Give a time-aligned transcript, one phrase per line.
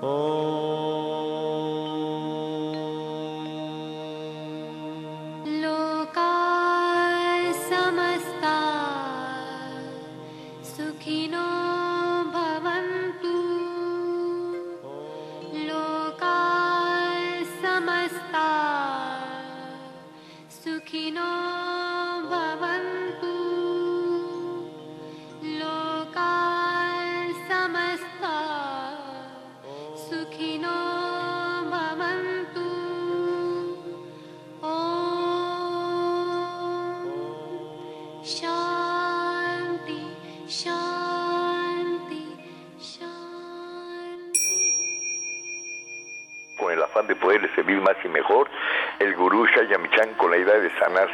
[0.00, 0.55] de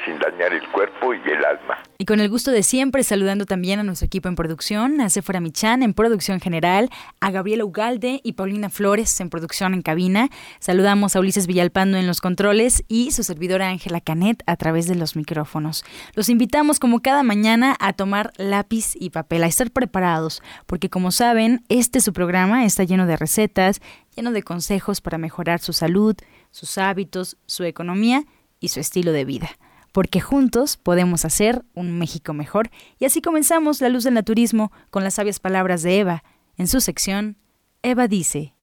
[0.04, 1.78] sin dañar el cuerpo y el alma.
[1.98, 5.40] Y con el gusto de siempre, saludando también a nuestro equipo en producción, a Sephora
[5.40, 10.28] Michan en producción general, a Gabriela Ugalde y Paulina Flores en producción en cabina.
[10.58, 14.96] Saludamos a Ulises Villalpando en los controles y su servidora Ángela Canet a través de
[14.96, 15.84] los micrófonos.
[16.14, 21.12] Los invitamos como cada mañana a tomar lápiz y papel, a estar preparados, porque como
[21.12, 23.80] saben, este su programa está lleno de recetas,
[24.16, 26.16] lleno de consejos para mejorar su salud,
[26.50, 28.24] sus hábitos, su economía
[28.60, 29.50] y su estilo de vida.
[29.92, 32.70] Porque juntos podemos hacer un México mejor.
[32.98, 36.24] Y así comenzamos La Luz del Naturismo con las sabias palabras de Eva.
[36.56, 37.36] En su sección,
[37.82, 38.54] Eva dice.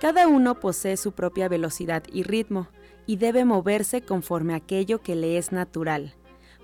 [0.00, 2.68] Cada uno posee su propia velocidad y ritmo
[3.06, 6.14] y debe moverse conforme a aquello que le es natural.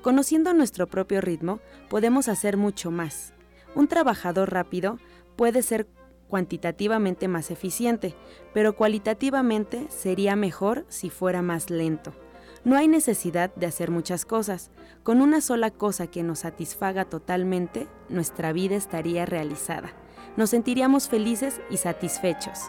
[0.02, 3.32] Conociendo nuestro propio ritmo, podemos hacer mucho más.
[3.74, 4.98] Un trabajador rápido
[5.36, 5.86] puede ser
[6.32, 8.14] cuantitativamente más eficiente,
[8.54, 12.14] pero cualitativamente sería mejor si fuera más lento.
[12.64, 14.70] No hay necesidad de hacer muchas cosas.
[15.02, 19.92] Con una sola cosa que nos satisfaga totalmente, nuestra vida estaría realizada.
[20.38, 22.60] Nos sentiríamos felices y satisfechos.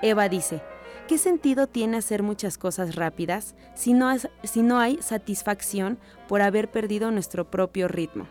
[0.00, 0.62] Eva dice,
[1.06, 7.50] ¿Qué sentido tiene hacer muchas cosas rápidas si no, hay satisfacción por haber perdido nuestro
[7.50, 8.26] propio ritmo?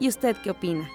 [0.00, 0.90] ¿Y usted qué opina?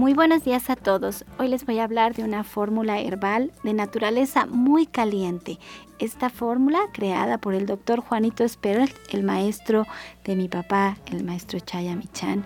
[0.02, 1.26] Muy buenos días a todos.
[1.38, 5.60] Hoy les voy a hablar de una fórmula herbal de naturaleza muy caliente.
[6.00, 9.86] Esta fórmula, creada por el doctor Juanito Esperel, el maestro
[10.24, 12.44] de mi papá, el maestro Chaya Michan,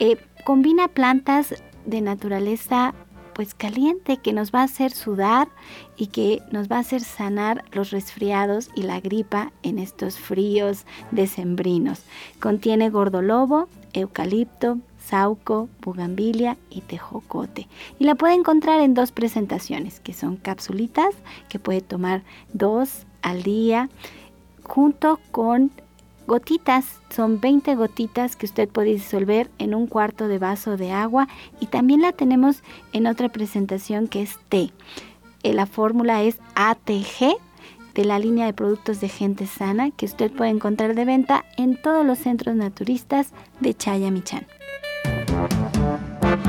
[0.00, 1.54] eh, combina plantas
[1.86, 2.94] de naturaleza
[3.32, 5.48] pues caliente que nos va a hacer sudar
[5.96, 10.84] y que nos va a hacer sanar los resfriados y la gripa en estos fríos
[11.10, 12.02] decembrinos.
[12.38, 14.76] Contiene gordolobo, eucalipto,
[15.08, 17.66] sauco, bugambilia y tejocote.
[17.98, 21.14] Y la puede encontrar en dos presentaciones, que son capsulitas,
[21.48, 22.22] que puede tomar
[22.52, 23.88] dos al día,
[24.62, 25.70] junto con
[26.26, 27.00] gotitas.
[27.10, 31.26] Son 20 gotitas que usted puede disolver en un cuarto de vaso de agua.
[31.58, 32.62] Y también la tenemos
[32.92, 34.70] en otra presentación que es té.
[35.42, 37.38] Eh, la fórmula es ATG
[37.94, 41.80] de la línea de productos de gente sana que usted puede encontrar de venta en
[41.80, 44.46] todos los centros naturistas de Chayamichán.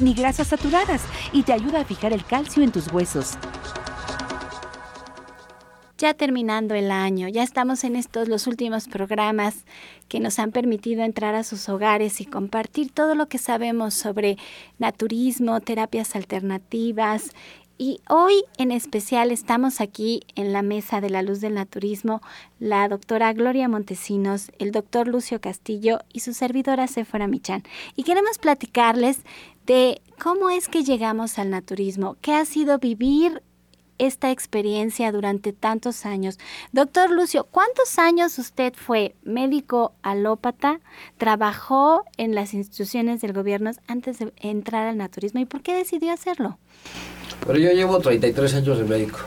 [0.00, 1.02] ni grasas saturadas
[1.32, 3.36] y te ayuda a fijar el calcio en tus huesos.
[5.98, 9.66] Ya terminando el año, ya estamos en estos los últimos programas
[10.08, 14.38] que nos han permitido entrar a sus hogares y compartir todo lo que sabemos sobre
[14.78, 17.32] naturismo, terapias alternativas,
[17.80, 22.20] y hoy en especial estamos aquí en la mesa de la luz del naturismo,
[22.58, 27.62] la doctora Gloria Montesinos, el doctor Lucio Castillo y su servidora Sephora Michan.
[27.96, 29.20] Y queremos platicarles
[29.64, 33.42] de cómo es que llegamos al naturismo, qué ha sido vivir
[33.96, 36.38] esta experiencia durante tantos años.
[36.72, 40.80] Doctor Lucio, ¿cuántos años usted fue médico alópata,
[41.16, 46.12] trabajó en las instituciones del gobierno antes de entrar al naturismo y por qué decidió
[46.12, 46.58] hacerlo?
[47.46, 49.18] Pero yo llevo 33 años de médico.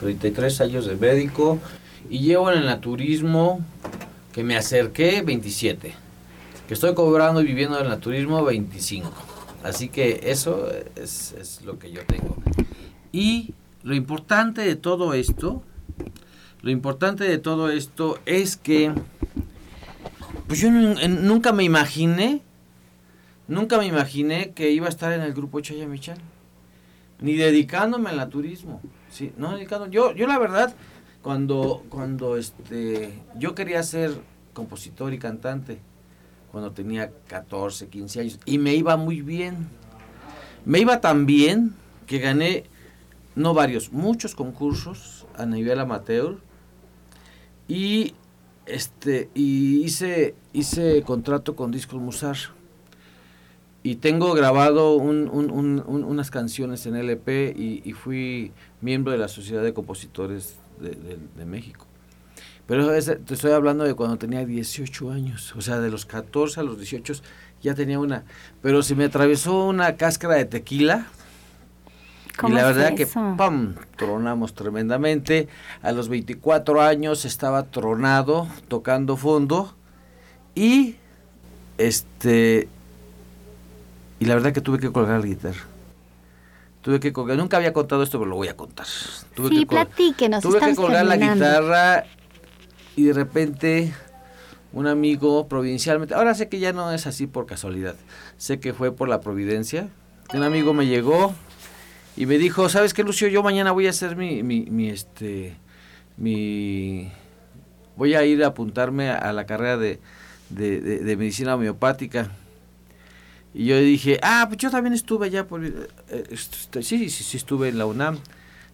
[0.00, 1.58] 33 años de médico
[2.10, 3.64] y llevo en el naturismo
[4.32, 5.94] que me acerqué 27.
[6.68, 9.10] Que estoy cobrando y viviendo en el naturismo 25.
[9.62, 12.36] Así que eso es, lo que yo tengo.
[13.12, 15.62] Y lo importante de todo esto,
[16.60, 18.92] lo importante de todo esto es que
[20.46, 22.42] pues yo nunca me imaginé,
[23.48, 26.18] nunca me imaginé que iba a estar en el grupo Chayamichal
[27.24, 28.82] ni dedicándome al naturismo.
[29.10, 29.86] Sí, no dedicando.
[29.86, 30.74] Yo, yo la verdad,
[31.22, 34.12] cuando, cuando este, yo quería ser
[34.52, 35.78] compositor y cantante,
[36.52, 39.68] cuando tenía 14, 15 años, y me iba muy bien.
[40.66, 41.74] Me iba tan bien
[42.06, 42.64] que gané,
[43.36, 46.36] no varios, muchos concursos a nivel amateur,
[47.68, 48.12] y
[48.66, 52.36] este y hice hice contrato con Discos Musar
[53.86, 58.50] y tengo grabado unas canciones en LP y, fui
[58.80, 61.86] miembro de la Sociedad de Compositores de, México.
[62.66, 66.62] Pero te estoy hablando de cuando tenía 18 años, o sea, de los 14 a
[66.62, 67.12] los 18
[67.60, 68.24] ya tenía una.
[68.62, 71.06] Pero se me atravesó una cáscara de tequila.
[72.42, 73.74] y la verdad que ¡pam!
[73.98, 75.46] tronamos tremendamente.
[75.82, 79.76] A los 24 años estaba tronado, tocando fondo.
[80.54, 80.96] Y
[81.76, 82.68] este
[84.24, 85.60] y la verdad que tuve que colgar la guitarra.
[86.80, 88.86] Tuve que colgar, nunca había contado esto, pero lo voy a contar.
[89.34, 90.42] Tuve sí, que platíquenos.
[90.42, 92.04] Tuve que colgar la guitarra
[92.96, 93.92] y de repente
[94.72, 97.96] un amigo provincialmente, ahora sé que ya no es así por casualidad,
[98.38, 99.88] sé que fue por la providencia.
[100.32, 101.34] Un amigo me llegó
[102.16, 103.28] y me dijo, ¿sabes qué, Lucio?
[103.28, 105.54] Yo mañana voy a hacer mi, mi, mi este,
[106.16, 107.12] mi,
[107.94, 110.00] voy a ir a apuntarme a la carrera de,
[110.48, 112.30] de, de medicina homeopática
[113.54, 115.72] y yo dije, ah, pues yo también estuve allá, por, eh,
[116.30, 118.18] este, sí, sí, sí, estuve en la UNAM.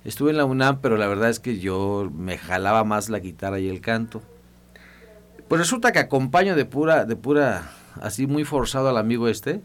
[0.07, 3.59] Estuve en la UNAM, pero la verdad es que yo me jalaba más la guitarra
[3.59, 4.23] y el canto.
[5.49, 7.71] Pues resulta que acompaño de pura, de pura,
[8.01, 9.61] así muy forzado al amigo este,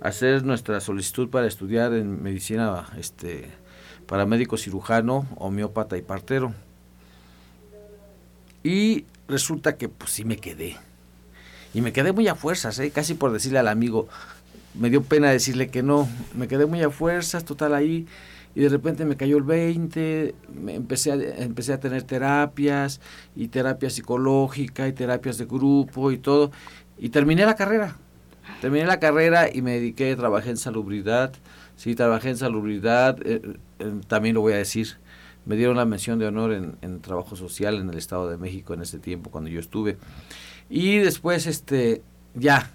[0.00, 3.50] a hacer nuestra solicitud para estudiar en medicina, este,
[4.06, 6.54] para médico cirujano, homeópata y partero.
[8.62, 10.76] Y resulta que pues sí me quedé.
[11.74, 12.90] Y me quedé muy a fuerzas, ¿eh?
[12.90, 14.08] casi por decirle al amigo,
[14.78, 16.08] me dio pena decirle que no.
[16.34, 18.06] Me quedé muy a fuerzas, total ahí.
[18.54, 23.00] Y de repente me cayó el 20, me empecé, a, empecé a tener terapias,
[23.34, 26.50] y terapia psicológica, y terapias de grupo, y todo.
[26.98, 27.96] Y terminé la carrera.
[28.62, 31.34] Terminé la carrera y me dediqué, trabajé en salubridad.
[31.76, 33.42] Sí, trabajé en salubridad, eh,
[33.78, 34.96] eh, también lo voy a decir.
[35.44, 38.72] Me dieron la mención de honor en, en trabajo social en el Estado de México
[38.72, 39.98] en ese tiempo, cuando yo estuve.
[40.70, 42.02] Y después, este,
[42.34, 42.70] ya,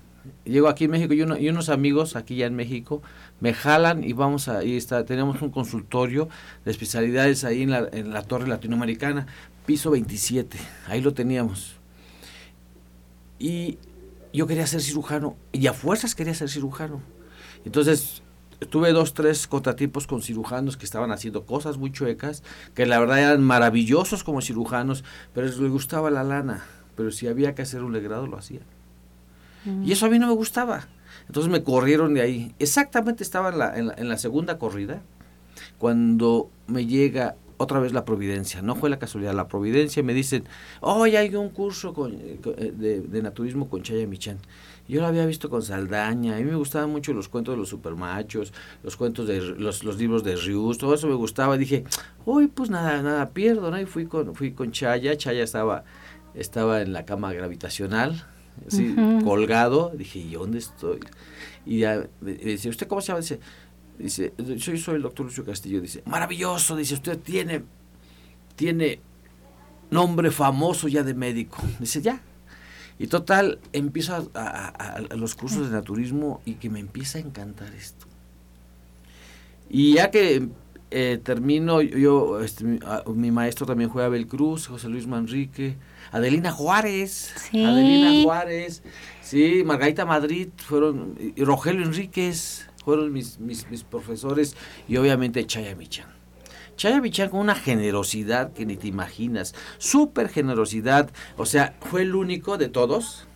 [0.45, 3.01] llego aquí en México y, uno, y, unos amigos aquí ya en México
[3.39, 6.29] me jalan y vamos a, ahí está, tenemos un consultorio
[6.65, 7.71] de especialidades ahí en
[8.11, 9.27] la, Torre Latinoamericana,
[9.65, 11.75] piso 27, ahí lo teníamos.
[13.39, 13.79] Y
[14.33, 17.01] yo quería ser cirujano, y a fuerzas quería ser cirujano.
[17.65, 18.21] Entonces,
[18.69, 22.43] tuve dos, tres contratipos con cirujanos que estaban haciendo cosas muy chuecas,
[22.75, 26.63] que la verdad eran maravillosos como cirujanos, pero les gustaba la lana.
[26.95, 28.37] Pero si había que hacer un legrado, lo
[29.83, 30.87] Y eso a mí no me gustaba.
[31.27, 32.55] Entonces me corrieron de ahí.
[32.59, 35.01] Exactamente estaba en la, en la, segunda corrida
[35.77, 40.43] cuando me llega otra vez la providencia, no fue la casualidad, la providencia, me dicen,
[40.79, 44.39] hoy hay un curso eh, de, naturismo con Chaya Michan.
[44.87, 47.69] Yo lo había visto con Saldaña, a mí me gustaban mucho los cuentos de los
[47.69, 48.51] supermachos,
[48.83, 51.55] los cuentos de los, libros de Rius, todo eso me gustaba.
[51.55, 51.85] Dije,
[52.25, 53.79] uy, pues nada, nada pierdo, ¿no?
[53.79, 55.83] Y fui con, fui con Chaya, Chaya estaba,
[56.33, 58.25] estaba en la cama gravitacional,
[58.67, 59.91] así, colgado.
[59.95, 60.99] Dije, ¿y dónde estoy?
[61.65, 63.19] Y ya, me dice, ¿usted cómo se llama?
[63.19, 63.39] Dice,
[63.97, 65.81] Dice, yo soy el doctor Lucio Castillo.
[65.81, 66.75] Dice, maravilloso.
[66.75, 67.63] Dice, usted tiene,
[68.55, 68.99] tiene
[69.89, 71.57] nombre famoso ya de médico.
[71.79, 72.21] Dice, ya.
[72.97, 78.05] Y total, empiezo a, los cursos de naturismo y que me empieza a encantar esto.
[79.69, 80.49] Y ya que
[80.91, 85.77] eh, termino, yo, este, mi, maestro también fue Abel Cruz, José Luis Manrique,
[86.11, 88.83] Adelina Juárez, Adelina Juárez,
[89.21, 94.55] sí, Margarita Madrid, fueron, y Rogelio Enríquez, fueron mis, mis, profesores
[94.87, 96.07] y obviamente Chaya Michan.
[96.75, 102.15] Chaya Michan con una generosidad que ni te imaginas, súper generosidad, o sea, fue el
[102.15, 103.27] único de todos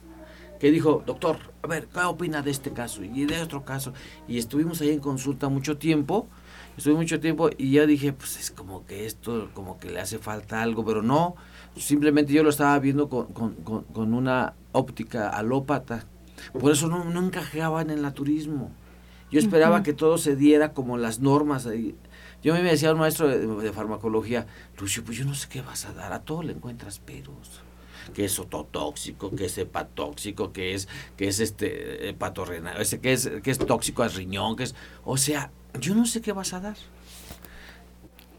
[0.60, 3.94] que dijo, doctor, a ver, ¿qué opina de este caso y de otro caso?
[4.28, 6.28] Y estuvimos ahí en consulta mucho tiempo,
[6.78, 10.18] estuve mucho tiempo y ya dije, pues es como que esto, como que le hace
[10.18, 11.36] falta algo, pero no,
[11.76, 16.06] simplemente yo lo estaba viendo con, con, una óptica alópata,
[16.60, 18.72] por eso no, no encajaba en el naturismo.
[19.32, 21.68] Yo esperaba que todo se diera como las normas.
[22.44, 24.46] Yo me decía un maestro de, farmacología,
[24.80, 27.62] Lucio, pues yo no sé qué vas a dar, a todo le encuentras peros
[28.14, 33.50] que es ototóxico, que es hepatóxico, que es, que es este hepatorrenal, que es, que
[33.50, 36.78] es tóxico al riñón, que es, o sea, yo no sé qué vas a dar.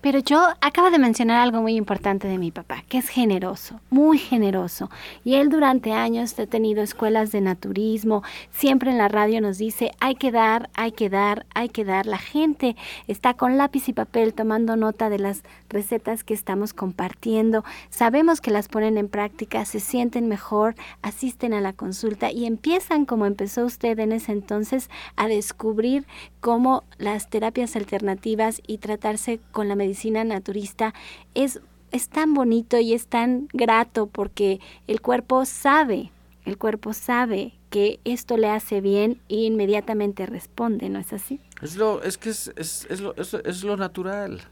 [0.06, 4.18] Pero yo acabo de mencionar algo muy importante de mi papá, que es generoso, muy
[4.18, 4.88] generoso.
[5.24, 8.22] Y él durante años ha tenido escuelas de naturismo,
[8.52, 12.06] siempre en la radio nos dice, hay que dar, hay que dar, hay que dar.
[12.06, 12.76] La gente
[13.08, 17.64] está con lápiz y papel tomando nota de las recetas que estamos compartiendo.
[17.90, 23.06] Sabemos que las ponen en práctica, se sienten mejor, asisten a la consulta y empiezan,
[23.06, 26.06] como empezó usted en ese entonces, a descubrir
[26.38, 30.92] cómo las terapias alternativas y tratarse con la medicina medicina naturista
[31.34, 31.60] es,
[31.90, 36.12] es tan bonito y es tan grato porque el cuerpo sabe,
[36.44, 41.40] el cuerpo sabe que esto le hace bien e inmediatamente responde, ¿no es así?
[41.62, 44.42] Es lo, es que es, es, es, lo, es, lo natural.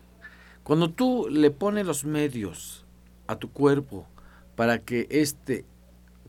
[0.63, 2.87] Cuando tú le pones los medios
[3.27, 4.07] a tu cuerpo
[4.57, 5.67] para que éste,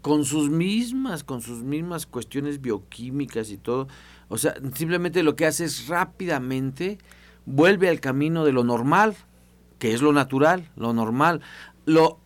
[0.02, 3.88] con sus mismas, con sus mismas cuestiones bioquímicas y todo,
[4.28, 6.98] o sea, simplemente lo que hace es rápidamente
[7.46, 9.16] vuelve al camino de lo normal,
[9.80, 11.42] que es lo natural, lo normal.
[11.86, 12.20] Lo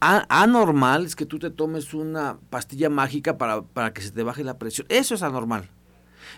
[0.00, 4.44] anormal es que tú te tomes una pastilla mágica para, para que se te baje
[4.44, 4.86] la presión.
[4.90, 5.70] Eso es anormal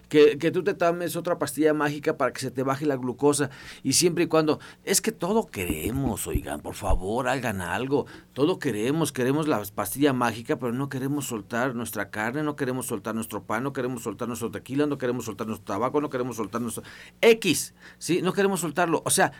[0.08, 3.50] que, que, tú te tomes otra pastilla mágica para que se te baje la glucosa.
[3.82, 9.12] Y siempre y cuando es que todo queremos, oigan, por favor, hagan algo, todo queremos,
[9.12, 13.62] queremos la pastilla mágica, pero no queremos soltar nuestra carne, no queremos soltar nuestro pan,
[13.62, 16.82] no queremos soltar nuestro tequila, no queremos soltar nuestro tabaco, no queremos soltar nuestro
[17.20, 18.22] X, ¿sí?
[18.22, 19.32] No queremos soltarlo, o sea,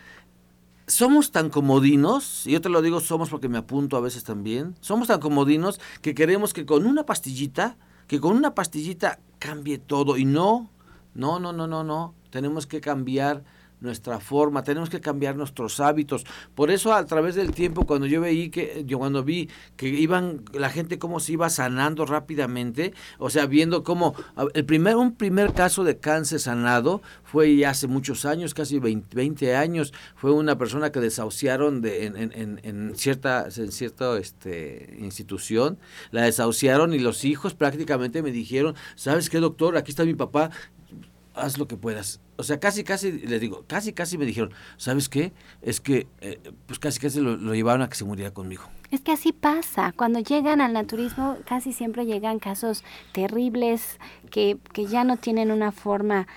[0.89, 4.75] somos tan comodinos, y yo te lo digo, somos porque me apunto a veces también,
[4.81, 7.77] somos tan comodinos que queremos que con una pastillita,
[8.09, 10.17] que con una pastillita cambie todo.
[10.17, 10.71] Y no,
[11.15, 12.15] no, no, no, no, no.
[12.31, 13.45] Tenemos que cambiar
[13.81, 16.25] nuestra forma, tenemos que cambiar nuestros hábitos.
[16.55, 20.43] Por eso a través del tiempo cuando yo veí que yo cuando vi que iban
[20.53, 24.15] la gente cómo se iba sanando rápidamente, o sea, viendo cómo
[24.55, 29.93] el primer un primer caso de cáncer sanado fue hace muchos años, casi 20, años,
[30.17, 35.79] fue una persona que desahuciaron de, en, en, en, cierta en cierta este, institución,
[36.11, 39.77] la desahuciaron y los hijos prácticamente me dijeron, "¿Sabes qué, doctor?
[39.77, 40.51] Aquí está mi papá,
[41.39, 45.09] haz lo que puedas." o sea, casi, casi, les digo, casi, casi me dijeron, ¿sabes
[45.09, 45.33] qué?
[45.61, 48.63] Es que, eh, pues casi, casi lo, llevaron a que se muriera conmigo.
[48.93, 53.99] Es que así pasa, cuando llegan al naturismo casi siempre llegan casos terribles
[54.31, 56.29] que, que ya no tienen una forma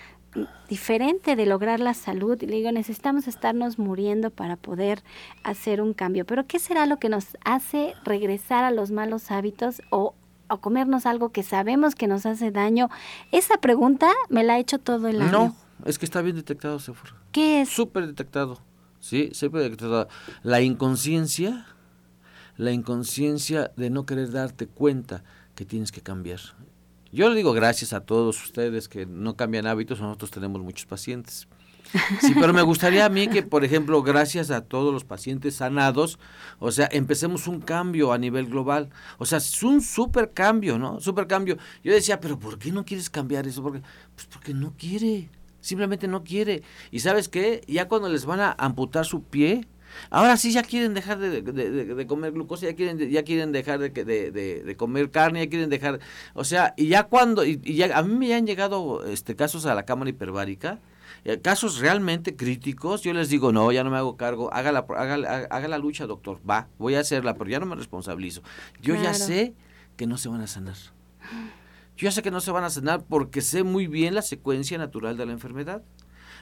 [0.68, 5.04] diferente de lograr la salud y le digo, necesitamos estarnos muriendo para poder
[5.44, 6.26] hacer un cambio.
[6.26, 10.16] Pero ¿qué será lo que nos hace regresar a los malos hábitos o
[10.52, 12.90] o comernos algo que sabemos que nos hace daño?
[13.32, 15.32] Esa pregunta me la ha hecho todo el año.
[15.32, 15.56] No,
[15.86, 17.16] es que está bien detectado, Sephora.
[17.32, 17.70] ¿Qué es?
[17.70, 18.60] Súper detectado.
[19.00, 20.08] Sí, súper detectado.
[20.44, 21.66] La inconsciencia,
[22.58, 25.24] la inconsciencia de no querer darte cuenta
[25.56, 26.40] que tienes que cambiar.
[27.12, 31.48] Yo le digo gracias a todos ustedes que no cambian hábitos, nosotros tenemos muchos pacientes.
[32.22, 36.20] Sí, pero me gustaría a mí que, por ejemplo, gracias a todos los pacientes sanados,
[36.60, 38.90] o sea, empecemos un cambio a nivel global.
[39.18, 41.00] O sea, es un super cambio, ¿no?
[41.00, 41.58] Super cambio.
[41.84, 43.62] Yo decía, pero ¿por qué no quieres cambiar eso?
[43.62, 43.82] Porque,
[44.16, 45.30] pues porque no quiere.
[45.60, 46.64] Simplemente no quiere.
[46.92, 47.62] ¿Y sabes qué?
[47.68, 49.68] Ya cuando les van a amputar su pie,
[50.10, 55.12] ahora sí ya quieren dejar de, comer glucosa, ya quieren, ya quieren dejar de, comer
[55.12, 56.00] carne, ya quieren dejar...
[56.34, 57.46] O sea, y ya cuando...
[57.46, 60.80] Y, ya, a mí me han llegado este casos a la cámara hiperbárica,
[61.42, 65.68] casos realmente críticos, yo les digo, no, ya no me hago cargo, haga la, haga,
[65.68, 68.42] la lucha, doctor, va, voy a hacerla, pero ya no me responsabilizo.
[68.82, 69.54] Yo ya sé
[69.98, 70.76] que no se van a sanar.
[71.96, 74.78] Yo ya sé que no se van a sanar porque sé muy bien la secuencia
[74.78, 75.84] natural de la enfermedad.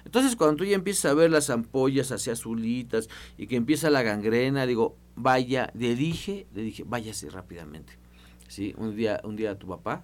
[0.06, 4.02] Entonces, cuando tú ya empiezas a ver las ampollas así azulitas y que empieza la
[4.02, 7.94] gangrena, digo, vaya, le dije, le dije, váyase rápidamente.
[8.48, 8.74] ¿Sí?
[8.78, 10.04] Un día, un día tu papá,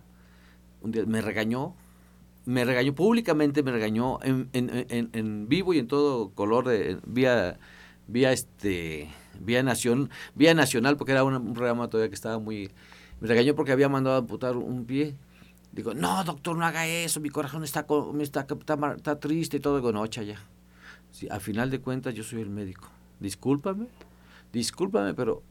[0.81, 1.75] un día me regañó,
[2.45, 7.59] me regañó públicamente, me regañó en, vivo y en todo color, de, vía,
[8.07, 9.09] vía, este,
[9.39, 12.71] vía, nación, vía nacional, porque era un, programa todavía que estaba muy...
[13.19, 15.15] Me regañó porque había mandado a amputar un pie
[15.75, 17.85] Digo, no, doctor, no haga eso, mi corazón está,
[18.21, 18.47] está,
[18.95, 19.75] está, triste y todo.
[19.75, 20.23] Digo, no, ya.
[21.11, 22.89] Sí, a final de cuentas, yo soy el médico.
[23.19, 23.87] Discúlpame,
[24.53, 25.43] discúlpame, pero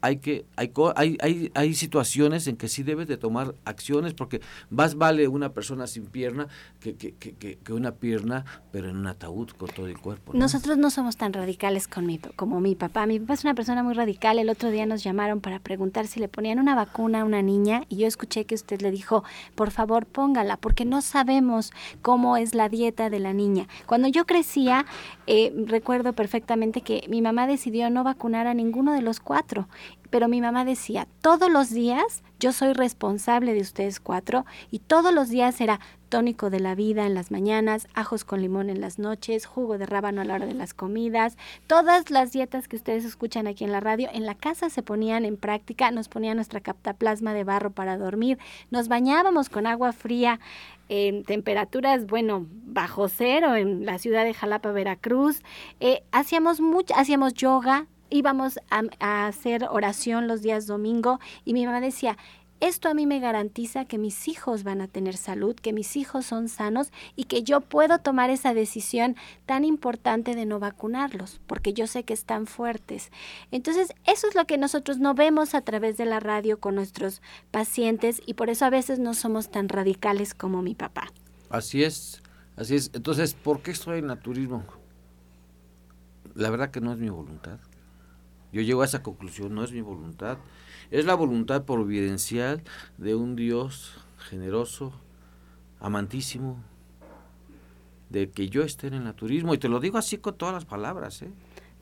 [0.00, 4.40] hay que hay, hay, hay, situaciones en que sí debes de tomar acciones porque
[4.70, 6.48] más vale una persona sin pierna
[6.80, 10.32] que, que, que, que una pierna pero en un ataúd con todo el cuerpo.
[10.34, 13.06] Nosotros no somos tan radicales con mi, como mi papá.
[13.06, 14.38] Mi papá es una persona muy radical.
[14.38, 17.82] El otro día nos llamaron para preguntar si le ponían una vacuna a una niña
[17.88, 19.24] y yo escuché que usted le dijo,
[19.54, 23.66] por favor póngala porque no sabemos cómo es la dieta de la niña.
[23.86, 24.86] Cuando yo crecía,
[25.26, 29.68] eh, recuerdo perfectamente que mi mamá decidió no vacunar a ninguno de los cuatro
[30.10, 35.12] pero mi mamá decía, todos los días yo soy responsable de ustedes cuatro y todos
[35.12, 38.98] los días era tónico de la vida en las mañanas, ajos con limón en las
[38.98, 43.04] noches, jugo de rábano a la hora de las comidas, todas las dietas que ustedes
[43.04, 46.60] escuchan aquí en la radio, en la casa se ponían en práctica, nos ponían nuestra
[46.60, 48.38] captaplasma de barro para dormir,
[48.70, 50.40] nos bañábamos con agua fría
[50.88, 55.42] en temperaturas, bueno, bajo cero en la ciudad de Jalapa, Veracruz,
[55.80, 61.80] eh, hacíamos mucho, hacíamos yoga, íbamos a, hacer oración los días domingo y mi mamá
[61.80, 62.16] decía,
[62.60, 66.26] esto a mí me garantiza que mis hijos van a tener salud, que mis hijos
[66.26, 69.14] son sanos y que yo puedo tomar esa decisión
[69.46, 73.12] tan importante de no vacunarlos, porque yo sé que están fuertes.
[73.52, 77.22] Entonces, eso es lo que nosotros no vemos a través de la radio con nuestros
[77.52, 81.12] pacientes y por eso a veces no somos tan radicales como mi papá.
[81.50, 82.22] Así es,
[82.56, 82.90] así es.
[82.92, 84.64] Entonces, ¿por qué estoy en naturismo?
[86.34, 87.60] La verdad que no es mi voluntad.
[88.52, 90.38] Yo llego a esa conclusión, no es mi voluntad,
[90.90, 92.62] es la voluntad providencial
[92.96, 94.92] de un Dios generoso,
[95.80, 96.62] amantísimo,
[98.08, 99.54] de que yo esté en el naturismo.
[99.54, 101.22] Y te lo digo así con todas las palabras.
[101.22, 101.30] ¿eh?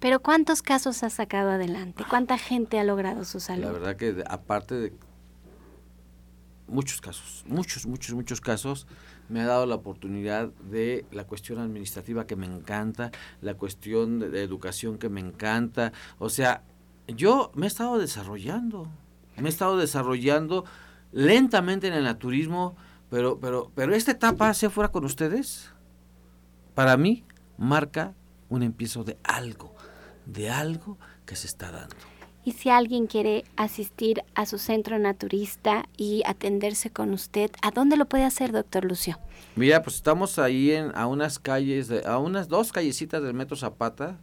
[0.01, 2.05] Pero ¿cuántos casos has sacado adelante?
[2.09, 3.65] ¿Cuánta gente ha logrado su salud?
[3.65, 4.93] La verdad que aparte de
[6.69, 8.87] muchos casos, muchos, muchos, muchos casos,
[9.29, 14.43] me ha dado la oportunidad de la cuestión administrativa que me encanta, la cuestión de,
[14.43, 15.93] educación que me encanta.
[16.19, 16.63] O sea,
[17.09, 18.89] yo me he estado desarrollando,
[19.37, 20.65] me he estado desarrollando
[21.13, 22.77] lentamente en el naturismo,
[23.11, 25.71] pero, pero, pero esta etapa, hacia fuera con ustedes,
[26.75, 27.25] para mí
[27.57, 28.15] marca
[28.49, 29.75] un empiezo de algo,
[30.27, 32.16] de algo que se está dando.
[32.47, 37.97] Y si alguien quiere asistir a su centro naturista y atenderse con usted, ¿a dónde
[37.97, 39.19] lo puede hacer, doctor Lucio?
[39.57, 44.17] Mira, pues estamos ahí en, a unas calles, a unas dos callecitas del Metro Zapata.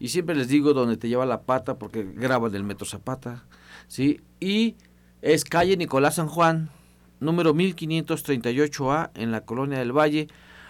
[0.00, 3.44] Y siempre les digo donde te lleva la pata porque graban del Metro Zapata.
[3.86, 4.22] ¿sí?
[4.40, 4.74] Y
[5.22, 6.70] es calle Nicolás San Juan,
[7.20, 10.26] número 1538A, en la Colonia del Valle,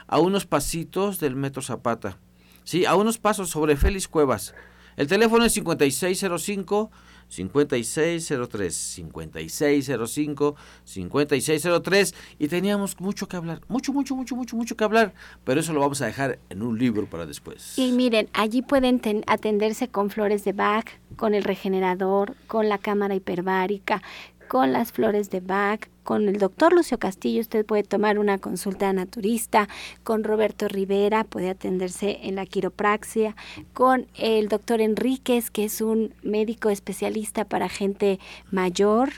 [0.09, 2.19] a unos pasitos del Metro Zapata.
[2.65, 2.85] ¿sí?
[2.85, 4.55] A unos pasos sobre Félix Cuevas.
[4.99, 6.91] El teléfono es 5605
[7.29, 15.15] 5603 5605 5603 y teníamos mucho que hablar, mucho, mucho, mucho, mucho, mucho que hablar,
[15.45, 17.79] pero eso lo vamos a dejar en un libro para después.
[17.79, 23.15] Y miren, allí pueden atenderse con flores de Bach, con el regenerador, con la cámara
[23.15, 24.03] hiperbárica,
[24.49, 28.91] con las flores de Bach, con el doctor Lucio Castillo usted puede tomar una consulta
[28.95, 29.69] naturista,
[30.05, 33.37] con Roberto Rivera puede atenderse en la quiropraxia,
[33.75, 39.11] con el doctor Enríquez, que es un médico especialista para gente mayor,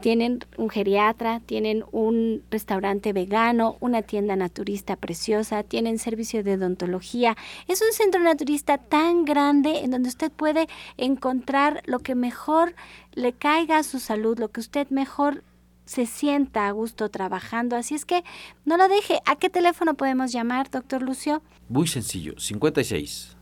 [0.00, 7.36] tienen un geriatra, tienen un restaurante vegano, una tienda naturista preciosa, tienen servicio de odontología.
[7.66, 12.74] Es un centro naturista tan grande en donde usted puede encontrar lo que mejor
[13.12, 15.42] le caiga a su salud, lo que usted mejor
[15.88, 17.74] se sienta a gusto trabajando.
[17.74, 18.22] Así es que
[18.66, 19.20] no lo deje.
[19.24, 21.42] ¿A qué teléfono podemos llamar, doctor Lucio?
[21.68, 23.36] Muy sencillo, 56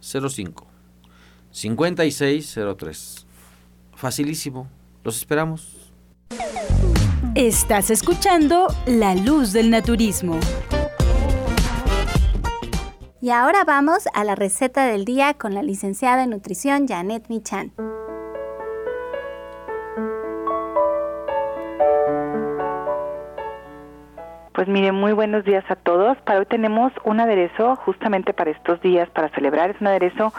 [0.00, 0.66] 05
[1.52, 3.26] 56 03.
[3.94, 4.68] Facilísimo.
[5.04, 5.92] Los esperamos.
[7.36, 10.40] Estás escuchando La Luz del Naturismo.
[13.20, 17.72] Y ahora vamos a la receta del día con la licenciada en nutrición Janet Michan.
[24.62, 26.16] Pues mire, muy buenos días a todos.
[26.18, 29.70] Para hoy tenemos un aderezo justamente para estos días, para celebrar.
[29.70, 30.32] Es un aderezo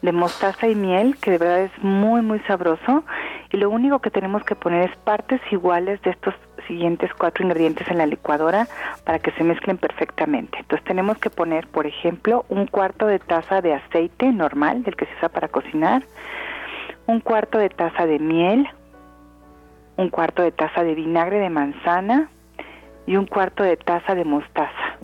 [0.00, 3.04] de mostaza y miel que de verdad es muy, muy sabroso.
[3.52, 6.32] Y lo único que tenemos que poner es partes iguales de estos
[6.66, 8.66] siguientes cuatro ingredientes en la licuadora
[9.04, 10.56] para que se mezclen perfectamente.
[10.60, 15.04] Entonces tenemos que poner, por ejemplo, un cuarto de taza de aceite normal, del que
[15.04, 16.02] se usa para cocinar,
[17.06, 18.66] un cuarto de taza de miel,
[19.98, 22.30] un cuarto de taza de vinagre de manzana,
[23.06, 24.98] y un cuarto de taza de mostaza.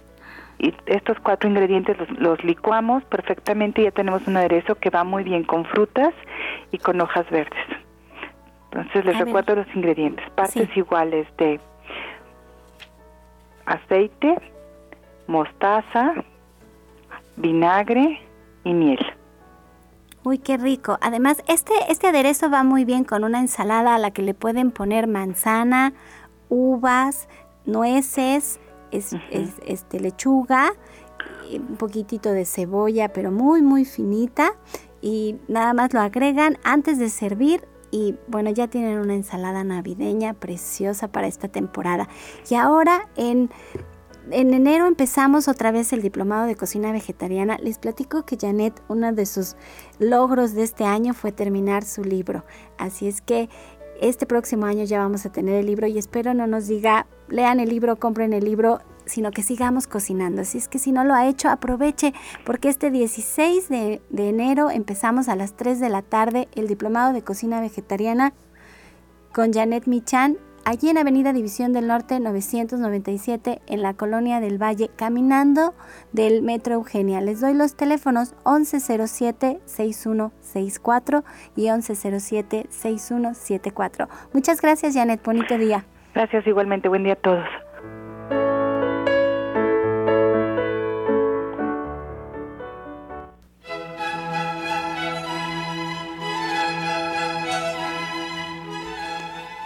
[0.59, 5.25] Y estos cuatro ingredientes los, licuamos perfectamente y ya tenemos un aderezo que va muy
[5.25, 6.15] bien con frutas
[6.71, 7.65] y con hojas verdes.
[8.71, 11.61] Entonces les recuerdo los ingredientes, partes iguales de
[13.67, 14.37] aceite,
[15.27, 16.15] mostaza,
[17.37, 18.21] vinagre
[18.65, 19.05] y miel.
[20.25, 20.99] Uy, qué rico.
[21.01, 24.71] Además, este, este aderezo va muy bien con una ensalada a la que le pueden
[24.71, 25.93] poner manzana,
[26.49, 27.29] uvas,
[27.67, 29.15] nueces, es,
[29.67, 30.73] este, lechuga,
[31.51, 34.55] un poquitito de cebolla, pero muy, muy finita.
[35.01, 40.33] Y nada más lo agregan antes de servir y bueno, ya tienen una ensalada navideña
[40.33, 42.09] preciosa para esta temporada.
[42.49, 43.51] Y ahora en,
[44.31, 47.59] en, enero empezamos otra vez el diplomado de cocina vegetariana.
[47.59, 49.57] Les platico que Janet, uno de sus
[49.99, 52.45] logros de este año fue terminar su libro.
[52.79, 53.51] Así es que
[54.03, 57.61] este próximo año ya vamos a tener el libro y espero no nos diga, lean
[57.61, 60.43] el libro, compren el libro, sino que sigamos cocinando.
[60.43, 62.13] Así es que si no lo ha hecho, aproveche,
[62.45, 67.23] porque este 16 de, enero empezamos a las 3 de la tarde el diplomado de
[67.23, 68.35] cocina vegetariana
[69.33, 74.91] con Janet Michan allí en Avenida División del Norte 997 en la Colonia del Valle,
[74.95, 75.73] caminando
[76.13, 77.21] del Metro Eugenia.
[77.21, 81.25] Les doy los teléfonos 1107-6164
[81.57, 84.09] y 1107-6174.
[84.33, 85.85] Muchas gracias Janet, bonito día.
[86.15, 87.47] Gracias igualmente, buen día a todos.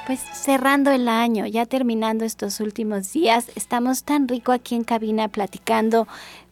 [0.07, 5.27] Pues cerrando el año, ya terminando estos últimos días, estamos tan rico aquí en cabina
[5.27, 6.07] platicando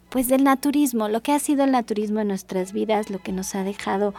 [0.09, 3.55] pues del naturismo, lo que ha sido el naturismo en nuestras vidas, lo que nos
[3.55, 4.13] ha dejado.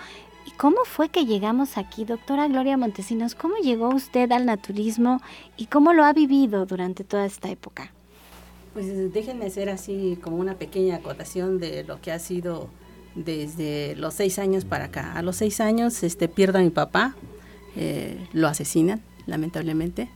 [0.46, 3.36] ¿Y cómo fue que llegamos aquí, doctora Gloria Montesinos?
[3.36, 5.20] ¿Cómo llegó usted al naturismo
[5.58, 7.92] y cómo lo ha vivido durante toda esta época?
[8.74, 12.70] Pues déjenme hacer así como una pequeña acotación de lo que ha sido
[13.16, 15.12] desde los seis años para acá.
[15.12, 17.16] A los seis años este, pierdo a mi papá,
[17.76, 20.10] eh, lo asesinan lamentablemente.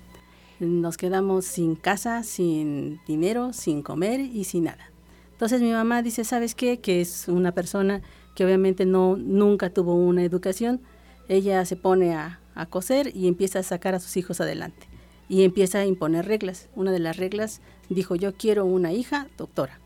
[0.59, 4.91] Nos quedamos sin casa, sin dinero, sin comer y sin nada.
[5.31, 6.79] Entonces mi mamá dice, ¿sabes qué?
[6.79, 8.01] Que es una persona
[8.35, 10.81] que obviamente no, nunca tuvo una educación.
[11.29, 14.87] Ella se pone a, a coser y empieza a sacar a sus hijos adelante.
[15.29, 16.67] Y empieza a imponer reglas.
[16.75, 19.79] Una de las reglas dijo, yo quiero una hija doctora.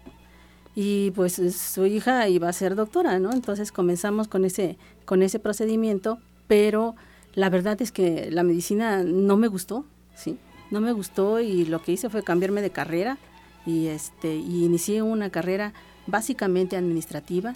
[0.75, 3.31] Y pues su hija iba a ser doctora, ¿no?
[3.31, 6.95] Entonces comenzamos con ese, con ese procedimiento, pero
[7.35, 10.37] la verdad es que la medicina no me gustó, ¿sí?
[10.71, 13.17] No me gustó y lo que hice fue cambiarme de carrera
[13.65, 15.73] y, este, y inicié una carrera
[16.07, 17.55] básicamente administrativa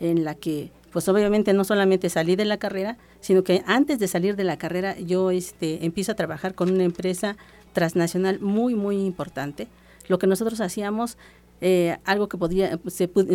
[0.00, 4.08] en la que pues obviamente no solamente salí de la carrera, sino que antes de
[4.08, 7.36] salir de la carrera yo este, empiezo a trabajar con una empresa
[7.72, 9.68] transnacional muy, muy importante.
[10.08, 11.18] Lo que nosotros hacíamos
[11.60, 12.78] eh, algo que podría,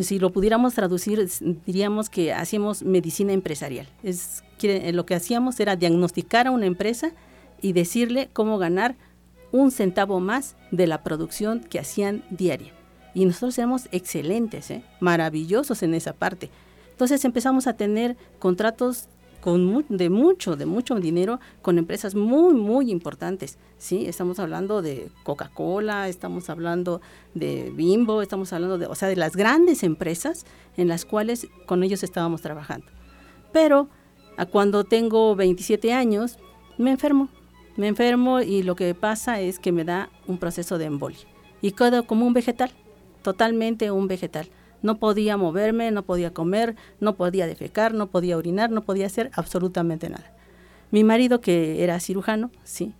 [0.01, 1.29] si lo pudiéramos traducir,
[1.65, 3.87] diríamos que hacíamos medicina empresarial.
[4.01, 4.43] Es,
[4.93, 7.11] lo que hacíamos era diagnosticar a una empresa
[7.61, 8.95] y decirle cómo ganar
[9.51, 12.73] un centavo más de la producción que hacían diaria.
[13.13, 14.83] Y nosotros éramos excelentes, ¿eh?
[14.99, 16.49] maravillosos en esa parte.
[16.91, 19.09] Entonces empezamos a tener contratos
[19.43, 23.57] con de mucho, de mucho dinero con empresas muy, muy importantes.
[23.77, 24.05] ¿sí?
[24.05, 27.01] Estamos hablando de Coca-Cola, estamos hablando
[27.33, 30.45] de Bimbo, estamos hablando de, o sea, de las grandes empresas
[30.77, 32.87] en las cuales con ellos estábamos trabajando.
[33.51, 33.89] Pero
[34.49, 36.37] cuando tengo 27 años,
[36.77, 37.27] me enfermo.
[37.75, 41.19] Me enfermo y lo que pasa es que me da un proceso de embolia.
[41.61, 42.71] Y quedo como un vegetal,
[43.21, 44.47] totalmente un vegetal.
[44.83, 49.31] No podía moverme, no podía comer, no podía defecar, no podía orinar, no podía hacer
[49.33, 50.31] absolutamente nada.
[50.91, 52.93] Mi marido, que era cirujano, sí,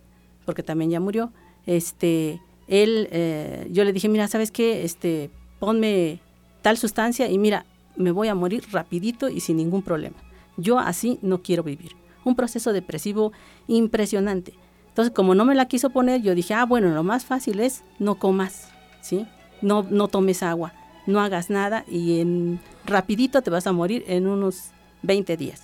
[0.46, 1.30] porque también ya murió,
[1.66, 4.82] este, él, eh, yo le dije, mira, ¿sabes qué?
[4.82, 6.20] Este, ponme
[6.62, 7.66] tal sustancia y mira,
[7.96, 10.16] me voy a morir rapidito y sin ningún problema.
[10.56, 11.92] Yo así no quiero vivir.
[12.24, 13.32] Un proceso depresivo
[13.66, 14.54] impresionante.
[14.88, 17.84] Entonces, como no me la quiso poner, yo dije, ah, bueno, lo más fácil es
[17.98, 18.70] no comas,
[19.02, 19.26] ¿sí?
[19.60, 20.72] No, no tomes agua
[21.06, 24.70] no hagas nada y en rapidito te vas a morir en unos
[25.02, 25.62] 20 días.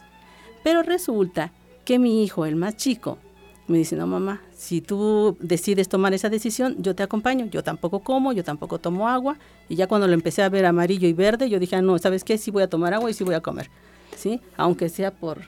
[0.62, 1.52] Pero resulta
[1.84, 3.18] que mi hijo, el más chico,
[3.66, 7.46] me dice, no mamá, si tú decides tomar esa decisión, yo te acompaño.
[7.46, 9.36] Yo tampoco como, yo tampoco tomo agua.
[9.68, 12.24] Y ya cuando lo empecé a ver amarillo y verde, yo dije, ah, no, ¿sabes
[12.24, 12.36] qué?
[12.36, 13.70] Sí voy a tomar agua y sí voy a comer.
[14.16, 14.40] ¿Sí?
[14.56, 15.42] Aunque sea por...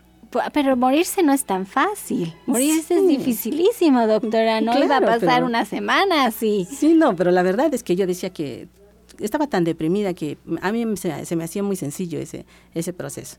[0.54, 2.32] Pero morirse no es tan fácil.
[2.46, 4.62] Morirse es dificilísimo, doctora.
[4.62, 6.66] No iba a pasar una semana así.
[6.70, 8.68] Sí, no, pero la verdad es que yo decía que
[9.18, 13.38] estaba tan deprimida que a mí se, me hacía muy sencillo ese, ese proceso.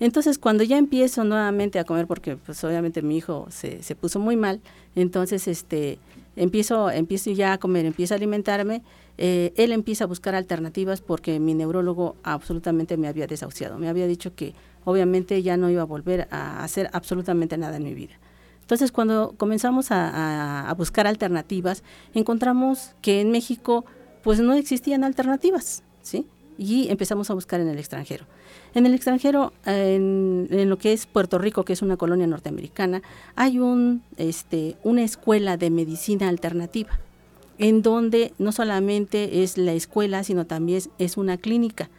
[0.00, 4.18] Entonces, cuando ya empiezo nuevamente a comer, porque pues obviamente mi hijo se, se puso
[4.18, 4.60] muy mal,
[4.96, 5.98] entonces este
[6.36, 8.82] empiezo, empiezo ya a comer, empiezo a alimentarme,
[9.18, 14.06] eh, él empieza a buscar alternativas porque mi neurólogo absolutamente me había desahuciado, me había
[14.08, 18.14] dicho que obviamente ya no iba a volver a hacer absolutamente nada en mi vida.
[18.62, 21.84] Entonces, cuando comenzamos a, a buscar alternativas,
[22.14, 23.84] encontramos que en México
[24.24, 26.26] pues no existían alternativas, ¿sí?
[26.56, 28.24] Y empezamos a buscar en el extranjero.
[28.74, 33.02] En el extranjero, en, lo que es Puerto Rico, que es una colonia norteamericana,
[33.36, 36.98] hay un, este, una escuela de medicina alternativa,
[37.58, 41.90] en donde no solamente es la escuela, sino también es, una clínica.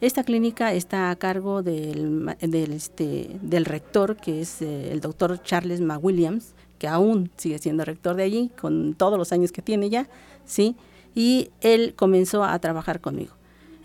[0.00, 6.54] Esta clínica está a cargo del, este, rector, que es eh, el doctor Charles McWilliams,
[6.78, 10.08] que aún sigue siendo rector de allí, con todos los años que tiene ya,
[10.44, 10.76] ¿sí?
[11.16, 13.34] Y él comenzó a trabajar conmigo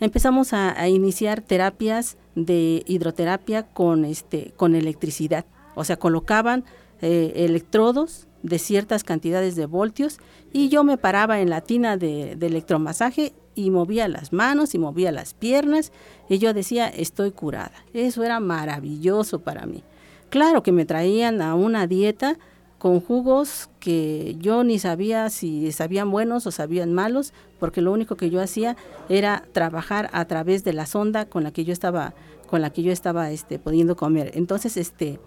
[0.04, 5.44] empezamos a, iniciar terapias de hidroterapia con, este, con electricidad.
[5.76, 6.64] O sea, colocaban
[7.00, 10.18] eh, electrodos de ciertas cantidades de voltios
[10.52, 14.78] y yo me paraba en la tina de, de, electromasaje y movía las manos y
[14.78, 15.92] movía las piernas
[16.28, 17.84] y yo decía, estoy curada.
[17.94, 19.84] Eso era maravilloso para mí.
[20.30, 22.38] Claro que me traían a una dieta
[22.82, 28.16] con jugos que yo ni sabía si sabían buenos o sabían malos, porque lo único
[28.16, 28.76] que yo hacía
[29.08, 32.12] era trabajar a través de la sonda con la que yo estaba,
[32.50, 34.32] con la que yo estaba este, pudiendo comer.
[34.34, 35.20] Entonces, este,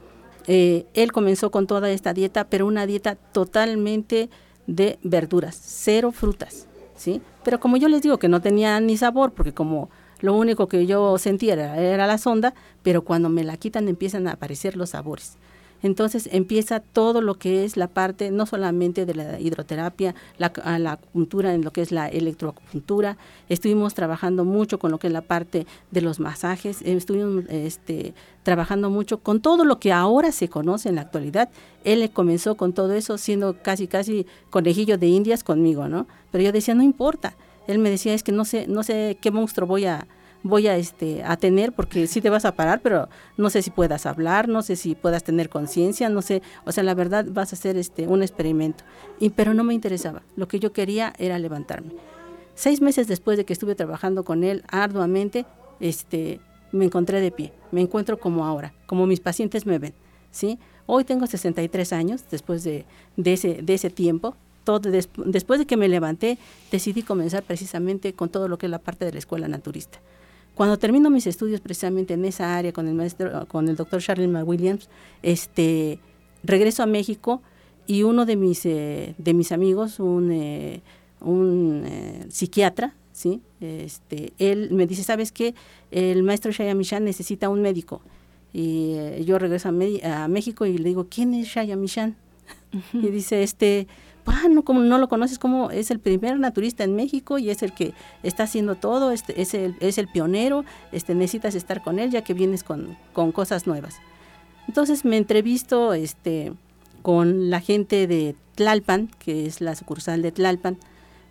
[0.47, 4.29] eh, él comenzó con toda esta dieta, pero una dieta totalmente
[4.67, 7.21] de verduras, cero frutas, ¿sí?
[7.45, 9.89] Pero como yo les digo que no tenía ni sabor, porque como
[10.19, 14.33] lo único que yo sentía era la sonda, pero cuando me la quitan empiezan a
[14.33, 15.37] aparecer los sabores.
[15.85, 20.93] Entonces empieza todo lo que es la parte no solamente de la hidroterapia, la, la
[20.93, 23.17] acupuntura en lo que es la electroacupuntura.
[23.49, 26.81] Estuvimos trabajando mucho con lo que es la parte de los masajes.
[26.81, 31.49] Estuvimos este, trabajando mucho con todo lo que ahora se conoce en la actualidad.
[31.83, 36.07] Él comenzó con todo eso siendo casi casi conejillo de indias conmigo, ¿no?
[36.31, 37.35] Pero yo decía, no importa.
[37.67, 40.07] Él me decía, es que no sé, no sé qué monstruo voy a,
[40.45, 43.71] voy a, este, a tener, porque sí te vas a parar, pero no sé si
[43.71, 47.51] puedas hablar, no sé si puedas tener conciencia, no sé, o sea, la verdad vas
[47.51, 48.83] a hacer este, un experimento.
[49.19, 51.93] Y, pero no me interesaba, lo que yo quería era levantarme.
[52.53, 55.47] Seis meses después de que estuve trabajando con él arduamente,
[55.79, 56.39] este,
[56.71, 59.95] me encontré de pie, me encuentro como ahora, como mis pacientes me ven,
[60.29, 60.59] ¿sí?
[60.85, 62.85] Hoy tengo 63 años, después de,
[63.17, 66.37] de, ese, de ese tiempo, todo, después de que me levanté,
[66.71, 69.99] decidí comenzar precisamente con todo lo que es la parte de la escuela naturista.
[70.55, 74.27] Cuando termino mis estudios precisamente en esa área con el maestro, con el doctor Charlie
[74.27, 74.89] McWilliams,
[75.21, 75.99] este,
[76.43, 77.41] regreso a México
[77.85, 80.81] y uno de mis, eh, de mis amigos, un, eh,
[81.19, 83.41] un eh, psiquiatra, ¿sí?
[83.59, 85.55] este, él me dice, ¿sabes qué?
[85.91, 88.01] El maestro Shaya Mishan necesita un médico.
[88.53, 92.15] Y yo regreso a, a, México y le digo, ¿quién es Shaya Mishan?
[92.93, 93.87] Y dice, este,
[94.25, 97.63] ah, no, como no lo conoces, como es el primer naturista en México y es
[97.63, 101.99] el que está haciendo todo, este, es, el, es el pionero, este, necesitas estar con
[101.99, 103.97] él ya que vienes con, con cosas nuevas.
[104.67, 106.53] Entonces me entrevisto este,
[107.01, 110.77] con la gente de Tlalpan, que es la sucursal de Tlalpan,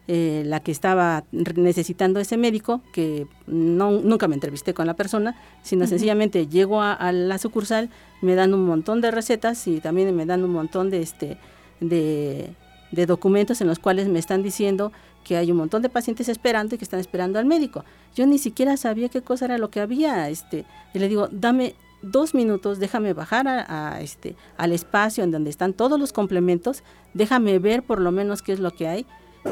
[0.06, 5.34] eh, la que estaba necesitando ese médico, que no, nunca me entrevisté con la persona,
[5.62, 7.88] sino sencillamente llego a, a, la sucursal,
[8.20, 11.38] me dan un montón de recetas y también me dan un montón de, este,
[11.80, 12.50] de
[12.94, 14.92] de documentos en los cuales me están diciendo
[15.24, 17.84] que hay un montón de pacientes esperando y que están esperando al médico.
[18.14, 20.28] Yo ni siquiera sabía qué cosa era lo que había.
[20.28, 25.50] Este, y le digo, dame dos minutos, déjame bajar a, este, al espacio en donde
[25.50, 26.82] están todos los complementos,
[27.14, 29.06] déjame ver por lo menos qué es lo que hay.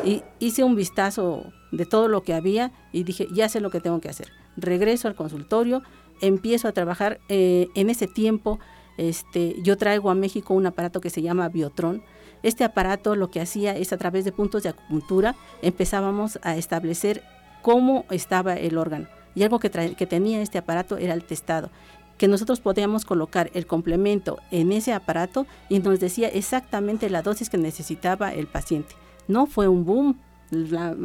[0.05, 3.81] Y hice un vistazo de todo lo que había y dije, ya sé lo que
[3.81, 4.29] tengo que hacer.
[4.57, 5.83] Regreso al consultorio,
[6.21, 8.59] empiezo a trabajar eh, en ese tiempo.
[8.97, 12.03] Este, yo traigo a México un aparato que se llama Biotron,
[12.43, 17.23] este aparato lo que hacía es a través de puntos de acupuntura empezábamos a establecer
[17.63, 19.07] cómo estaba el órgano.
[19.35, 21.71] Y algo que, tenía este aparato era el testado,
[22.19, 27.49] que nosotros podíamos colocar el complemento en ese aparato y nos decía exactamente la dosis
[27.49, 28.95] que necesitaba el paciente.
[29.29, 30.19] No fue un boom,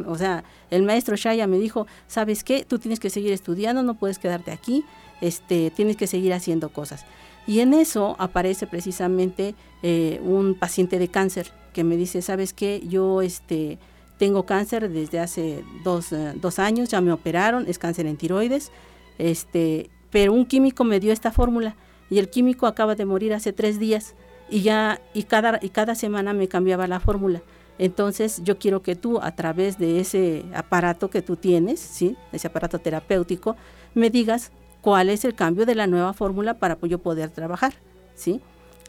[0.06, 2.64] o sea, el maestro Shaya me dijo, ¿sabes qué?
[2.64, 4.84] Tú tienes que seguir estudiando, no puedes quedarte aquí,
[5.22, 7.06] este, tienes que seguir haciendo cosas.
[7.48, 12.82] Y en eso aparece precisamente eh, un paciente de cáncer que me dice, ¿sabes qué?
[12.86, 13.78] Yo este,
[14.18, 18.70] tengo cáncer desde hace dos, eh, dos años, ya me operaron, es cáncer en tiroides,
[19.16, 21.74] este, pero un químico me dio esta fórmula
[22.10, 24.14] y el químico acaba de morir hace tres días
[24.50, 27.40] y ya y cada, y cada semana me cambiaba la fórmula.
[27.78, 32.14] Entonces yo quiero que tú a través de ese aparato que tú tienes, ¿sí?
[32.30, 33.56] ese aparato terapéutico,
[33.94, 37.74] me digas cuál es el cambio de la nueva fórmula para yo poder trabajar.
[38.14, 38.40] ¿sí?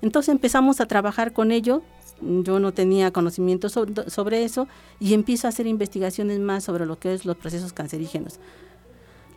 [0.01, 1.81] Entonces empezamos a trabajar con ello,
[2.21, 4.67] yo no tenía conocimiento sobre, eso
[4.99, 8.39] y empiezo a hacer investigaciones más sobre lo que es los procesos cancerígenos.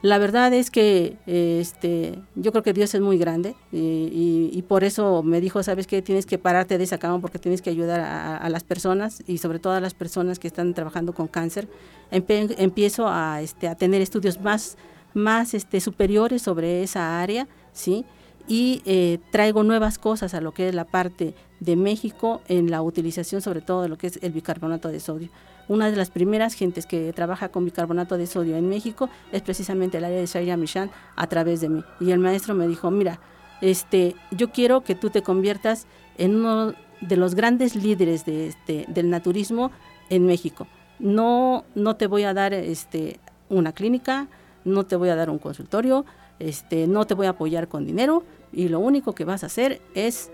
[0.02, 5.22] La verdad es que este, yo creo que Dios es muy grande y, por eso
[5.22, 8.48] me dijo, sabes que tienes que pararte de esa cama porque tienes que ayudar a,
[8.48, 11.68] las personas y sobre todo a las personas que están trabajando con cáncer.
[12.10, 14.76] empiezo a, este, a tener estudios más,
[15.14, 18.04] más este, superiores sobre esa área, ¿sí?
[18.48, 22.82] y eh, traigo nuevas cosas a lo que es la parte de México en la
[22.82, 25.30] utilización sobre todo de lo que es el bicarbonato de sodio
[25.68, 29.98] una de las primeras gentes que trabaja con bicarbonato de sodio en México es precisamente
[29.98, 31.84] el área de Shaya Michan a través de mí.
[32.00, 33.20] Y el maestro me dijo, mira,
[33.60, 35.86] este, yo quiero que tú te conviertas
[36.18, 39.70] en uno de los grandes líderes de este, del naturismo
[40.10, 40.66] en México.
[40.98, 44.28] No, no te voy a dar este, una clínica,
[44.64, 46.04] no te voy a dar un consultorio,
[46.38, 49.80] este, no te voy a apoyar con dinero y lo único que vas a hacer
[49.94, 50.30] es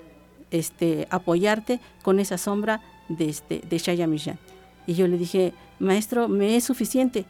[0.51, 4.39] este, apoyarte con esa sombra de, este, de Shaya Michan.
[4.87, 7.27] Y yo le dije, maestro, me es suficiente.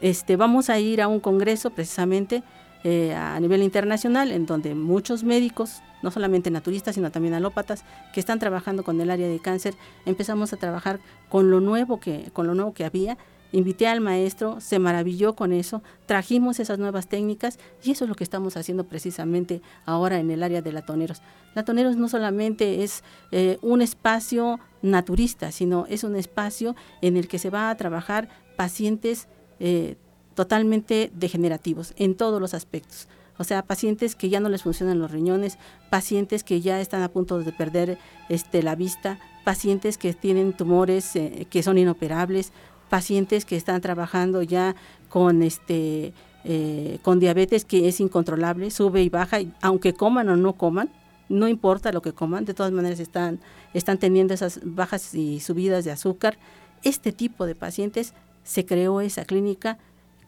[0.00, 2.42] Este, vamos a ir a un congreso precisamente
[2.84, 8.20] eh, a nivel internacional en donde muchos médicos, no solamente naturistas, sino también alópatas, que
[8.20, 9.74] están trabajando con el área de cáncer,
[10.06, 13.18] empezamos a trabajar con lo nuevo que, con lo nuevo que había
[13.52, 18.14] Invité al maestro, se maravilló con eso, trajimos esas nuevas técnicas y eso es lo
[18.14, 21.22] que estamos haciendo precisamente ahora en el área de latoneros.
[21.54, 27.38] Latoneros no solamente es eh, un espacio naturista, sino es un espacio en el que
[27.38, 29.28] se va a trabajar pacientes
[29.60, 29.96] eh,
[30.34, 33.08] totalmente degenerativos en todos los aspectos.
[33.38, 35.58] O sea, pacientes que ya no les funcionan los riñones,
[35.90, 41.16] pacientes que ya están a punto de perder este, la vista, pacientes que tienen tumores
[41.16, 42.52] eh, que son inoperables,
[42.88, 44.74] pacientes que están trabajando ya
[45.08, 46.12] con este
[46.44, 50.90] eh, con diabetes que es incontrolable, sube y baja, aunque coman o no coman,
[51.28, 53.40] no importa lo que coman, de todas maneras están,
[53.74, 56.38] están teniendo esas bajas y subidas de azúcar.
[56.82, 59.78] Este tipo de pacientes se creó esa clínica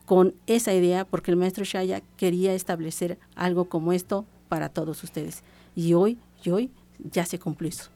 [0.04, 5.42] con esa idea porque el maestro Shaya quería establecer algo como esto para todos ustedes.
[5.74, 7.90] Y hoy, y hoy ya se cumplió eso.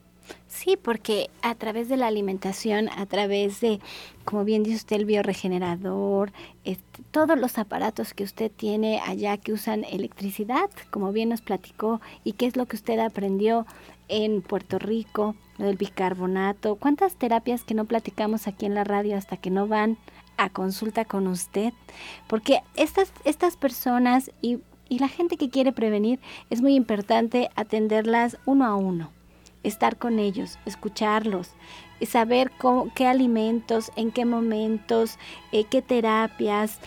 [0.47, 3.81] Sí, porque a través de la alimentación, a través de,
[4.25, 6.33] como bien dice usted, el bioregenerador,
[6.65, 12.01] este, todos los aparatos que usted tiene allá que usan electricidad, como bien nos platicó,
[12.23, 13.67] y qué es lo que usted aprendió
[14.09, 19.17] en Puerto Rico, lo del bicarbonato, cuántas terapias que no platicamos aquí en la radio
[19.17, 19.99] hasta que no van
[20.37, 21.73] a consulta con usted,
[22.29, 28.39] porque estas, estas personas y, y la gente que quiere prevenir es muy importante atenderlas
[28.47, 29.11] uno a uno
[29.65, 31.51] estar con ellos, escucharlos,
[32.07, 32.53] saber
[32.95, 35.19] qué alimentos, en qué momentos,
[35.53, 36.79] eh, qué terapias,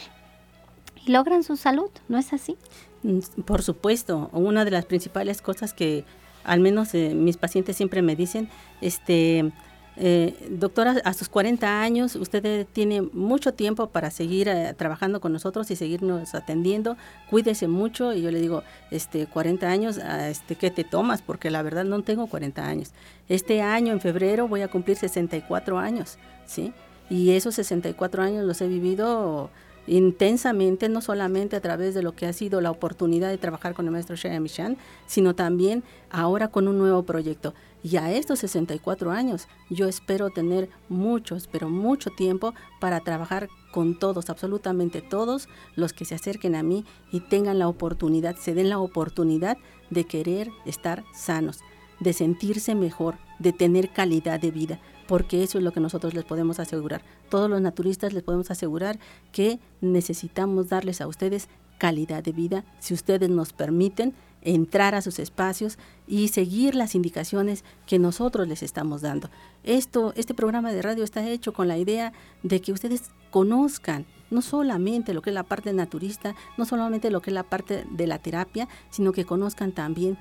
[1.06, 2.58] logran su salud, ¿no es así?
[3.04, 6.06] Mm, por supuesto, una de las principales cosas que
[6.44, 8.50] al menos eh, mis pacientes siempre me dicen,
[8.82, 9.52] este,
[10.00, 15.34] eh, doctora, a sus 40 años usted tiene mucho tiempo para seguir eh, trabajando con
[15.34, 16.98] nosotros y seguirnos atendiendo.
[17.30, 21.24] Cuídese mucho y yo le digo, este, 40 años, ah, este, ¿qué te tomas?
[21.24, 22.92] Porque la verdad no tengo 40 años.
[23.28, 26.74] Este año, en febrero, voy a cumplir 64 años, ¿sí?
[27.10, 29.50] Y esos 64 años los he vivido
[29.88, 33.86] intensamente, no solamente a través de lo que ha sido la oportunidad de trabajar con
[33.86, 37.54] el maestro Shaya Michan, sino también ahora con un nuevo proyecto.
[37.84, 43.98] Y a estos 64 años yo espero tener muchos, pero mucho tiempo para trabajar con
[43.98, 48.70] todos, absolutamente todos los que se acerquen a mí y tengan la oportunidad, se den
[48.70, 49.58] la oportunidad
[49.90, 51.60] de querer estar sanos,
[52.00, 56.26] de sentirse mejor, de tener calidad de vida, porque eso es lo que nosotros les
[56.26, 57.02] podemos asegurar.
[57.30, 59.00] Todos los naturistas les podemos asegurar
[59.32, 61.48] que necesitamos darles a ustedes
[61.78, 65.78] calidad de vida si ustedes nos permiten entrar a sus espacios
[66.08, 69.30] y seguir las indicaciones que nosotros les estamos dando.
[69.64, 74.42] Esto, este programa de radio está hecho con la idea de que ustedes conozcan no
[74.42, 78.08] solamente lo que es la parte naturista, no solamente lo que es la parte de
[78.08, 80.18] la terapia, sino que conozcan también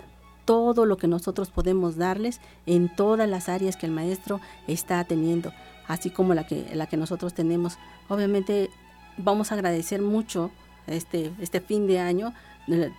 [0.46, 5.52] todo lo que nosotros podemos darles en todas las áreas que el maestro está teniendo.
[5.86, 7.78] así como la que, la que nosotros tenemos.
[8.08, 8.70] Obviamente
[9.18, 10.50] vamos a agradecer mucho
[10.86, 12.32] este, este fin de año
[12.66, 12.92] el,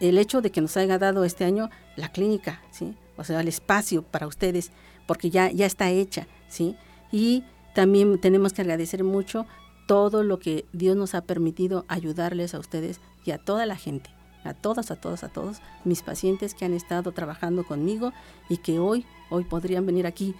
[0.00, 2.94] el hecho de que nos haya dado este año la clínica, ¿sí?
[3.20, 4.72] o sea, el espacio para ustedes,
[5.06, 6.74] porque ya, ya está hecha, ¿sí?
[7.12, 7.44] Y
[7.74, 9.46] también tenemos que agradecer mucho
[9.86, 14.10] todo lo que Dios nos ha permitido ayudarles a ustedes y a toda la gente,
[14.44, 18.12] a todas, a todos, a todos, mis pacientes que han estado trabajando conmigo
[18.48, 20.34] y que hoy, hoy podrían venir aquí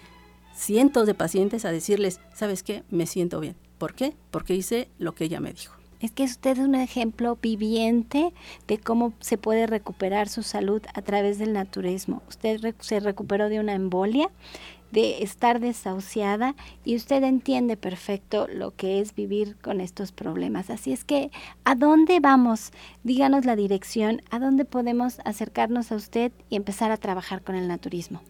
[0.53, 2.83] cientos de pacientes a decirles, ¿sabes qué?
[2.89, 3.55] Me siento bien.
[3.77, 4.13] ¿Por qué?
[4.31, 5.75] Porque hice lo que ella me dijo.
[6.01, 8.33] Es que usted es un ejemplo viviente
[8.67, 12.23] de cómo se puede recuperar su salud a través del naturismo.
[12.27, 14.27] Usted se recuperó de una embolia,
[14.91, 20.69] de estar desahuciada y usted entiende perfecto lo que es vivir con estos problemas.
[20.69, 21.31] Así es que,
[21.63, 22.71] ¿a dónde vamos?
[23.03, 27.67] Díganos la dirección, ¿a dónde podemos acercarnos a usted y empezar a trabajar con el
[27.67, 28.21] naturismo?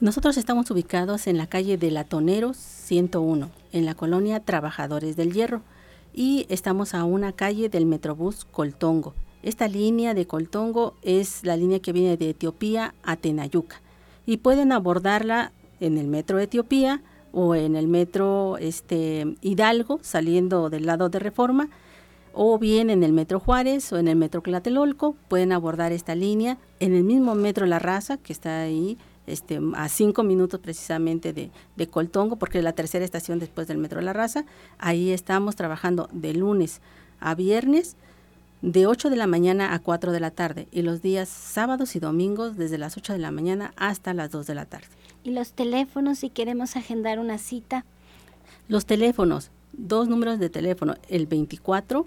[0.00, 5.60] Nosotros estamos ubicados en la calle de Latoneros 101, en la colonia Trabajadores del Hierro
[6.14, 9.14] y estamos a una calle del Metrobús Coltongo.
[9.42, 13.80] Esta línea de Coltongo es la línea que viene de Etiopía a Tenayuca
[14.26, 17.02] y pueden abordarla en el metro Etiopía
[17.32, 21.68] o en el metro este, Hidalgo saliendo del lado de Reforma
[22.32, 26.58] o bien en el metro Juárez o en el metro Clatelolco pueden abordar esta línea
[26.78, 31.50] en el mismo metro La Raza que está ahí este, a cinco minutos precisamente de,
[31.76, 34.44] de, Coltongo, porque es la tercera estación después del Metro la Raza.
[34.78, 36.80] Ahí estamos trabajando de lunes
[37.20, 37.96] a viernes,
[38.62, 42.00] de 8 de la mañana a 4 de la tarde, y los días sábados y
[42.00, 44.88] domingos desde las 8 de la mañana hasta las 2 de la tarde.
[45.22, 47.84] ¿Y los teléfonos si queremos agendar una cita?
[48.68, 52.06] Los teléfonos, dos números de teléfono, el 24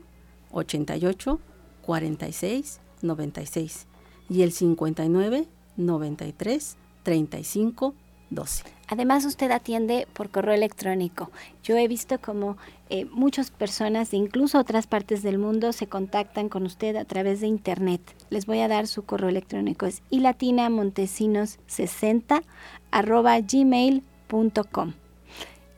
[0.51, 1.39] 88
[1.83, 3.87] 46 96
[4.29, 5.47] y el 59
[5.77, 7.93] 93 35
[8.35, 8.63] 12.
[8.87, 11.31] Además, usted atiende por correo electrónico.
[11.63, 12.57] Yo he visto como
[12.89, 17.41] eh, muchas personas de incluso otras partes del mundo se contactan con usted a través
[17.41, 18.01] de internet.
[18.29, 19.85] Les voy a dar su correo electrónico.
[19.85, 22.43] Es ilatinamontesinos60
[22.91, 24.93] arroba gmail.com.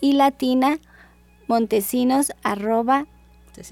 [0.01, 0.79] Ilatina
[1.47, 3.05] montesinos arroba...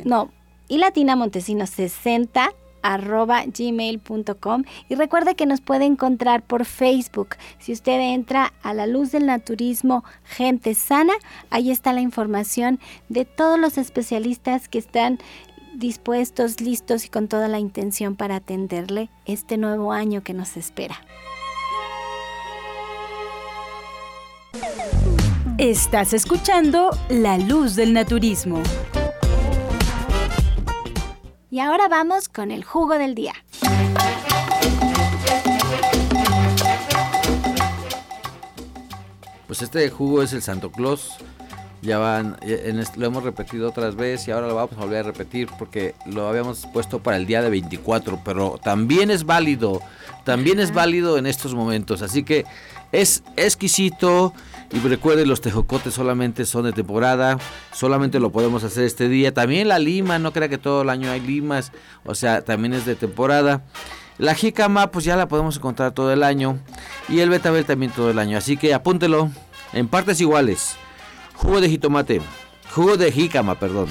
[0.06, 0.32] No,
[0.70, 7.36] ilatina montesinos 60 arroba gmail.com y recuerde que nos puede encontrar por Facebook.
[7.60, 11.14] Si usted entra a la luz del naturismo Gente Sana,
[11.50, 12.80] ahí está la información
[13.10, 15.20] de todos los especialistas que están
[15.74, 20.96] dispuestos, listos y con toda la intención para atenderle este nuevo año que nos espera.
[25.58, 28.62] Estás escuchando La Luz del Naturismo.
[31.54, 33.34] Y ahora vamos con el jugo del día.
[39.46, 41.12] Pues este jugo es el Santo Claus.
[41.84, 42.38] Ya van,
[42.96, 46.28] lo hemos repetido otras veces y ahora lo vamos a volver a repetir porque lo
[46.28, 49.80] habíamos puesto para el día de 24, pero también es válido,
[50.24, 52.02] también es válido en estos momentos.
[52.02, 52.46] Así que
[52.92, 54.34] es exquisito
[54.74, 57.38] y recuerden, los tejocotes solamente son de temporada,
[57.72, 59.32] solamente lo podemos hacer este día.
[59.32, 61.72] También la lima, no crea que todo el año hay limas,
[62.06, 63.64] o sea, también es de temporada.
[64.18, 66.58] La jícama, pues ya la podemos encontrar todo el año.
[67.08, 68.36] Y el betabel también todo el año.
[68.36, 69.30] Así que apúntelo
[69.74, 70.76] en partes iguales.
[71.36, 72.22] Jugo de jitomate,
[72.74, 73.88] jugo de jícama, perdón.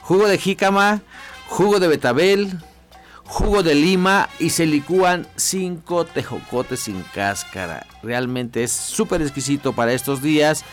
[0.00, 1.02] Jugo de jícama,
[1.48, 2.58] jugo de betabel,
[3.30, 7.86] jugo de lima y se licúan cinco tejocotes sin cáscara.
[8.02, 10.64] Realmente es súper exquisito para estos días.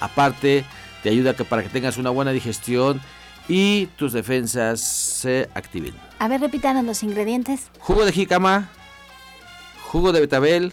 [0.00, 0.64] Aparte,
[1.04, 3.00] te ayuda que para que tengas una buena digestión
[3.48, 5.94] y tus defensas se activen.
[6.18, 7.70] A ver, repitanos los ingredientes.
[7.78, 8.68] Jugo de jícama,
[9.86, 10.72] jugo de betabel,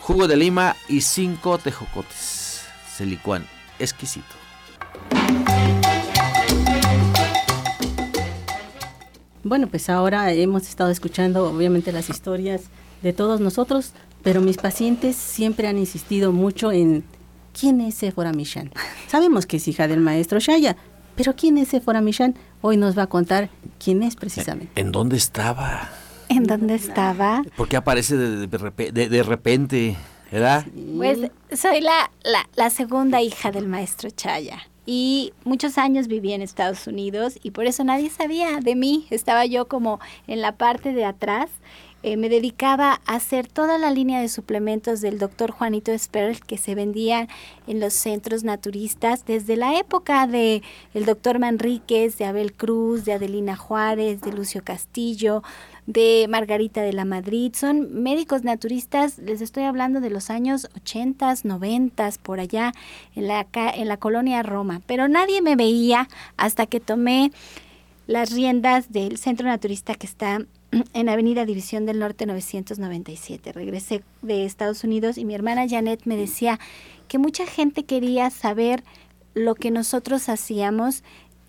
[0.00, 2.64] jugo de lima y cinco tejocotes.
[2.92, 3.46] Se licúan
[3.78, 4.34] exquisito.
[9.44, 12.62] Bueno, pues ahora hemos estado escuchando obviamente las historias
[13.02, 13.92] de todos nosotros,
[14.22, 17.04] pero mis pacientes siempre han insistido mucho en
[17.58, 18.72] quién es Sephora Michan.
[19.06, 20.76] Sabemos que es hija del maestro Shaya,
[21.14, 24.80] pero quién es Sephora Michan hoy nos va a contar quién es precisamente.
[24.80, 25.90] ¿En dónde estaba?
[26.30, 27.42] ¿En dónde estaba?
[27.54, 29.94] ¿Por qué aparece de, de, de repente?
[30.32, 30.64] ¿Verdad?
[30.96, 31.18] Pues
[31.52, 36.86] soy la, la, la segunda hija del maestro Chaya y muchos años viví en Estados
[36.86, 39.06] Unidos y por eso nadie sabía de mí.
[39.10, 41.50] Estaba yo como en la parte de atrás
[42.06, 46.58] eh, me dedicaba a hacer toda la línea de suplementos del doctor Juanito Esperl que
[46.58, 47.28] se vendía
[47.66, 50.62] en los centros naturistas desde la época de
[50.92, 55.42] el doctor Manríquez, de Abel Cruz, de Adelina Juárez, de Lucio Castillo,
[55.86, 57.52] de Margarita de la Madrid.
[57.54, 62.72] Son médicos naturistas, les estoy hablando de los años 80, 90, por allá
[63.14, 64.80] en la, en la colonia Roma.
[64.86, 67.32] Pero nadie me veía hasta que tomé
[68.06, 70.40] las riendas del centro naturista que está
[70.92, 73.52] en Avenida División del Norte 997.
[73.52, 76.58] Regresé de Estados Unidos y mi hermana Janet me decía
[77.08, 78.82] que mucha gente quería saber
[79.34, 81.02] lo que nosotros hacíamos,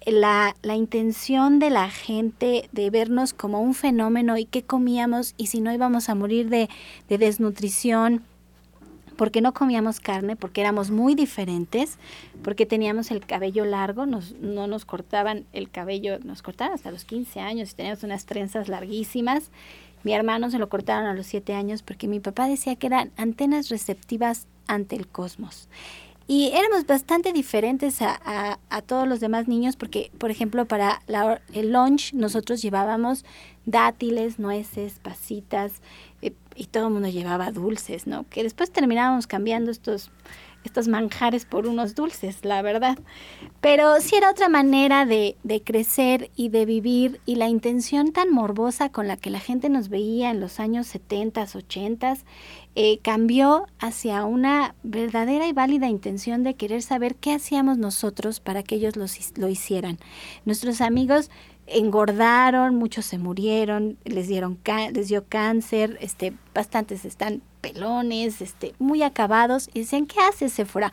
[0.06, 5.47] la, la intención de la gente de vernos como un fenómeno y qué comíamos y
[5.47, 6.70] si no íbamos a morir de,
[7.10, 8.24] de desnutrición
[9.16, 11.97] porque no comíamos carne, porque éramos muy diferentes,
[12.43, 17.06] porque teníamos el cabello largo, nos, no nos cortaban el cabello, nos cortaban hasta los
[17.06, 19.51] 15 años y teníamos unas trenzas larguísimas.
[20.03, 23.12] Mi hermano se lo cortaron a los 7 años porque mi papá decía que eran
[23.18, 25.68] antenas receptivas ante el cosmos.
[26.28, 31.39] Y éramos bastante diferentes a, a, todos los demás niños porque, por ejemplo, para la,
[31.53, 33.26] el lunch nosotros llevábamos
[33.65, 35.82] dátiles, nueces, pasitas,
[36.23, 38.26] eh, y todo el mundo llevaba dulces, ¿no?
[38.30, 40.09] Que después terminábamos cambiando estos,
[40.66, 42.97] estos manjares por unos dulces, la verdad.
[43.61, 48.32] Pero sí era otra manera de, de, crecer y de vivir y la intención tan
[48.32, 52.18] morbosa con la que la gente nos veía en los años 70, 80,
[52.78, 58.63] eh, cambió hacia una verdadera y válida intención de querer saber qué hacíamos nosotros para
[58.63, 59.97] que ellos lo hicieran.
[60.43, 61.30] Nuestros amigos
[61.68, 64.59] engordaron, muchos se murieron, les dieron
[64.93, 70.91] les dio cáncer, este, bastantes están pelones, este, muy acabados, y dicen, ¿qué haces, Sephora?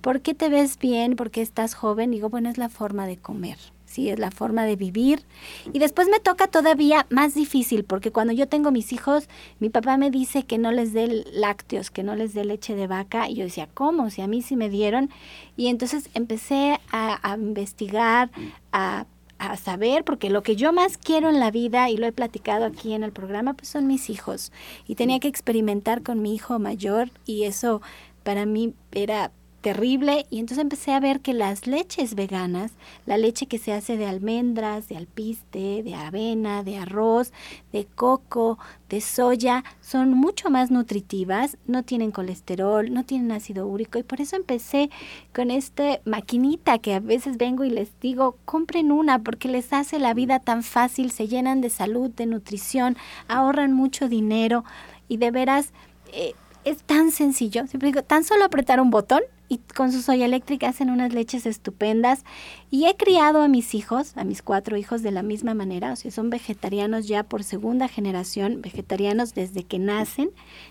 [0.00, 1.16] ¿Por qué te ves bien?
[1.16, 2.10] ¿Por qué estás joven?
[2.10, 3.58] digo, bueno, es la forma de comer.
[3.84, 5.24] Sí, es la forma de vivir.
[5.72, 9.28] Y después me toca todavía más difícil, porque cuando yo tengo mis hijos,
[9.60, 12.88] mi papá me dice que no les dé lácteos, que no les dé leche de
[12.88, 13.28] vaca.
[13.28, 14.10] Y yo decía, ¿cómo?
[14.10, 15.10] Si a mí sí me dieron.
[15.56, 18.32] Y entonces empecé a, a investigar,
[18.72, 19.06] a
[19.50, 22.64] a saber, porque lo que yo más quiero en la vida, y lo he platicado
[22.64, 24.52] aquí en el programa, pues son mis hijos.
[24.86, 27.82] Y tenía que experimentar con mi hijo mayor y eso
[28.22, 29.30] para mí era
[29.64, 32.72] terrible y entonces empecé a ver que las leches veganas,
[33.06, 37.32] la leche que se hace de almendras, de alpiste, de avena, de arroz,
[37.72, 38.58] de coco,
[38.90, 44.20] de soya, son mucho más nutritivas, no tienen colesterol, no tienen ácido úrico y por
[44.20, 44.90] eso empecé
[45.34, 49.98] con esta maquinita que a veces vengo y les digo, compren una porque les hace
[49.98, 52.98] la vida tan fácil, se llenan de salud, de nutrición,
[53.28, 54.62] ahorran mucho dinero
[55.08, 55.72] y de veras...
[56.12, 56.34] Eh,
[56.64, 60.68] es tan sencillo, siempre digo, tan solo apretar un botón y con su soya eléctrica
[60.68, 62.24] hacen unas leches estupendas.
[62.70, 65.92] Y he criado a mis hijos, a mis cuatro hijos, de la misma manera.
[65.92, 70.30] O sea, son vegetarianos ya por segunda generación, vegetarianos desde que nacen,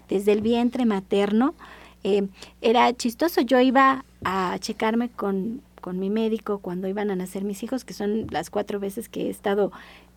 [0.10, 1.54] desde el vientre materno.
[2.04, 2.28] Eh,
[2.62, 7.62] era chistoso, yo iba a checarme con, con mi médico cuando iban a nacer mis
[7.64, 9.72] hijos, que son las cuatro veces que he estado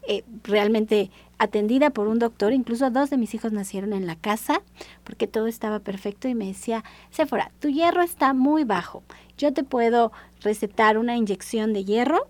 [0.09, 4.63] eh, realmente atendida por un doctor, incluso dos de mis hijos nacieron en la casa
[5.05, 9.03] porque todo estaba perfecto y me decía, Sephora, tu hierro está muy bajo,
[9.37, 12.27] yo te puedo recetar una inyección de hierro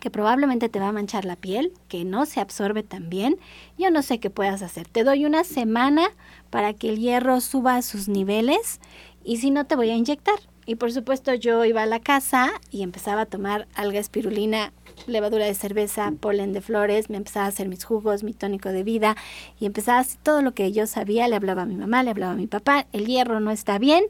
[0.00, 3.38] que probablemente te va a manchar la piel, que no se absorbe tan bien,
[3.76, 6.08] yo no sé qué puedas hacer, te doy una semana
[6.48, 8.80] para que el hierro suba a sus niveles
[9.24, 10.38] y si no te voy a inyectar.
[10.66, 14.72] Y por supuesto yo iba a la casa y empezaba a tomar alga espirulina
[15.06, 18.82] levadura de cerveza, polen de flores, me empezaba a hacer mis jugos, mi tónico de
[18.82, 19.16] vida
[19.58, 22.10] y empezaba a hacer todo lo que yo sabía, le hablaba a mi mamá, le
[22.10, 24.04] hablaba a mi papá, el hierro no está bien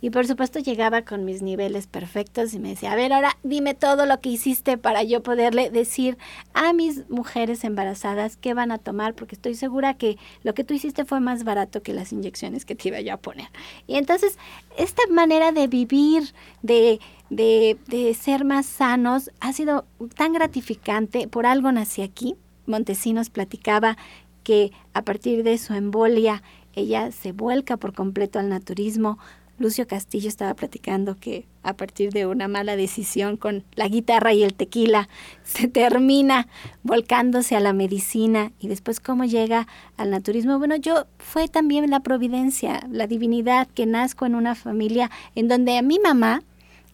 [0.00, 3.74] y por supuesto llegaba con mis niveles perfectos y me decía, a ver, ahora dime
[3.74, 6.18] todo lo que hiciste para yo poderle decir
[6.54, 10.74] a mis mujeres embarazadas qué van a tomar porque estoy segura que lo que tú
[10.74, 13.48] hiciste fue más barato que las inyecciones que te iba yo a poner.
[13.86, 14.38] Y entonces,
[14.76, 17.00] esta manera de vivir, de
[17.30, 21.28] de, de ser más sanos ha sido tan gratificante.
[21.28, 22.36] Por algo nací aquí.
[22.66, 23.96] Montesinos platicaba
[24.42, 26.42] que a partir de su embolia
[26.74, 29.18] ella se vuelca por completo al naturismo.
[29.58, 34.42] Lucio Castillo estaba platicando que a partir de una mala decisión con la guitarra y
[34.42, 35.08] el tequila
[35.42, 36.46] se termina
[36.82, 39.66] volcándose a la medicina y después cómo llega
[39.96, 40.58] al naturismo.
[40.58, 45.78] Bueno, yo fue también la providencia, la divinidad que nazco en una familia en donde
[45.78, 46.42] a mi mamá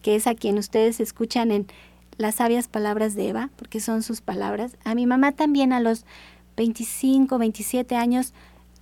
[0.03, 1.65] que es a quien ustedes escuchan en
[2.17, 4.77] las sabias palabras de Eva, porque son sus palabras.
[4.83, 6.05] A mi mamá también a los
[6.55, 8.33] 25, 27 años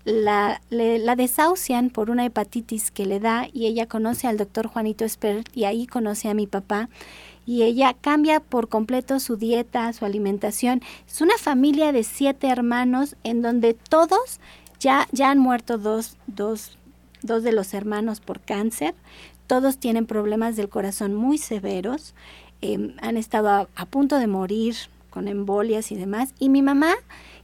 [0.03, 5.05] la, la desahucian por una hepatitis que le da y ella conoce al doctor Juanito
[5.05, 6.89] Esper y ahí conoce a mi papá
[7.45, 10.81] y ella cambia por completo su dieta, su alimentación.
[11.07, 14.39] Es una familia de siete hermanos en donde todos
[14.79, 16.77] ya, ya han muerto dos, dos,
[17.21, 18.95] dos de los hermanos por cáncer.
[19.47, 22.13] Todos tienen problemas del corazón muy severos.
[22.61, 24.75] Em, han estado a, punto de morir
[25.09, 26.33] con embolias y demás.
[26.39, 26.95] Y mi mamá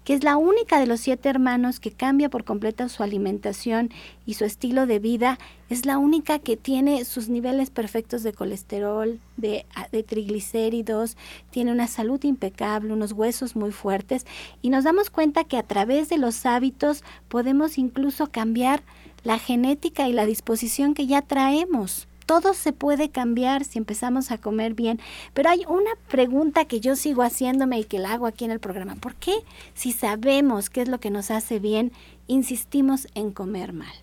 [0.08, 3.89] que es la única de los siete hermanos que cambia por completo su alimentación
[4.26, 5.38] y su estilo de vida,
[5.68, 11.18] es la única que tiene sus niveles perfectos de colesterol, de, de, triglicéridos,
[11.50, 14.26] tiene una salud impecable, unos huesos muy fuertes
[14.62, 18.84] y nos damos cuenta que a través de los hábitos podemos incluso cambiar
[19.28, 24.38] la genética y la disposición que ya traemos todo se puede cambiar si empezamos a
[24.38, 25.01] comer bien.
[25.34, 28.59] Pero hay una pregunta que yo sigo haciéndome y que la hago aquí en el
[28.59, 28.95] programa.
[28.95, 29.34] ¿Por qué
[29.73, 31.91] si sabemos qué es lo que nos hace bien,
[32.28, 33.93] insistimos en comer mal?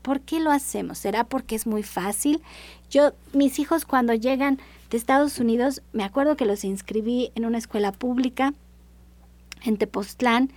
[0.00, 0.98] ¿Por qué lo hacemos?
[0.98, 2.40] ¿Será porque es muy fácil?
[2.88, 4.58] Yo, mis hijos cuando llegan
[4.90, 8.52] de Estados Unidos, me acuerdo que los inscribí en una escuela pública
[9.64, 10.50] en Tepoztlán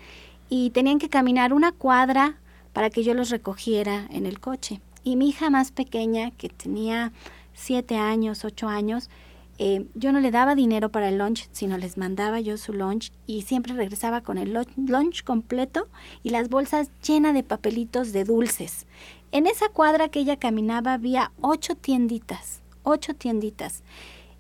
[0.50, 2.38] y tenían que caminar una cuadra
[2.76, 4.82] para que yo los recogiera en el coche.
[5.06, 7.14] Y mi hija más pequeña, que tenía
[7.54, 9.10] siete años, ocho años,
[9.58, 13.14] eh, yo no le daba dinero para el lunch, sino les mandaba yo su lunch
[13.28, 15.88] y siempre regresaba con el lunch completo
[16.22, 18.88] y las bolsas llenas de papelitos de dulces.
[19.32, 23.84] En esa cuadra que ella caminaba había ocho tienditas, ocho tienditas.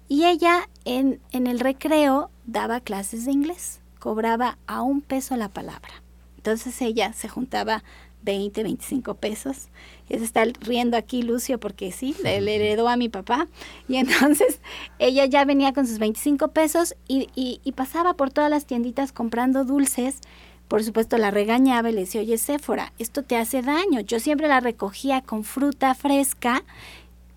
[0.09, 5.47] Y ella en, en el recreo daba clases de inglés, cobraba a un peso la
[5.47, 6.03] palabra.
[6.45, 7.83] Entonces ella se juntaba
[8.25, 9.69] 20, 25 pesos.
[10.09, 13.47] Y se está riendo aquí Lucio porque sí, le, heredó a mi papá.
[13.87, 14.59] Y entonces
[14.99, 19.63] ella ya venía con sus 25 pesos y, y, pasaba por todas las tienditas comprando
[19.63, 20.19] dulces.
[20.67, 24.01] Por supuesto la regañaba y le decía, oye Séfora, esto te hace daño.
[24.01, 26.63] Yo siempre la recogía con fruta fresca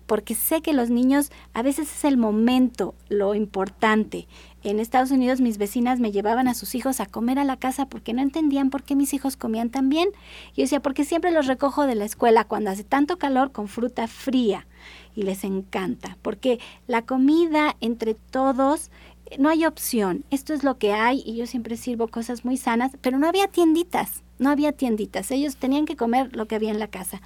[0.09, 4.27] porque sé que los niños a veces es el momento lo importante.
[4.61, 7.85] En Estados Unidos mis vecinas me llevaban a sus hijos a comer a la casa
[7.85, 10.09] porque no entendían por qué mis hijos comían tan bien.
[10.55, 14.07] Yo decía, porque siempre los recojo de la escuela cuando hace tanto calor con fruta
[14.07, 14.67] fría
[15.15, 18.91] y les encanta, porque la comida entre todos
[19.37, 22.91] no hay opción, esto es lo que hay y yo siempre sirvo cosas muy sanas,
[23.01, 26.79] pero no había tienditas, no había tienditas, ellos tenían que comer lo que había en
[26.79, 27.21] la casa.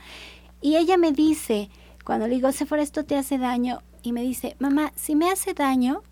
[0.62, 1.70] Y ella me dice,
[2.04, 5.54] cuando le digo, Sephora, esto te hace daño, y me dice, mamá, si me hace
[5.54, 6.04] daño,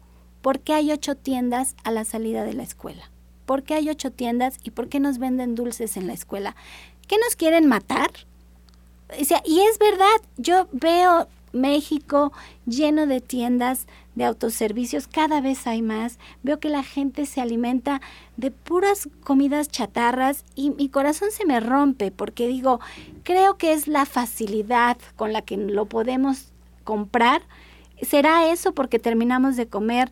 [0.42, 3.10] ¿por qué hay ocho tiendas a la salida de la escuela?
[3.46, 6.56] ¿Por qué hay ocho tiendas y por qué nos venden dulces en la escuela?
[7.08, 8.12] ¿Qué nos quieren matar?
[9.18, 12.32] Y es verdad, yo veo México
[12.66, 16.18] lleno de tiendas de autoservicios, cada vez hay más.
[16.44, 18.02] Veo que la gente se alimenta
[18.38, 22.80] de puras comidas chatarras y mi corazón se me rompe porque digo,
[23.24, 26.52] creo que es la facilidad con la que lo podemos
[26.84, 27.42] comprar.
[28.02, 30.12] ¿Será eso porque terminamos de comer,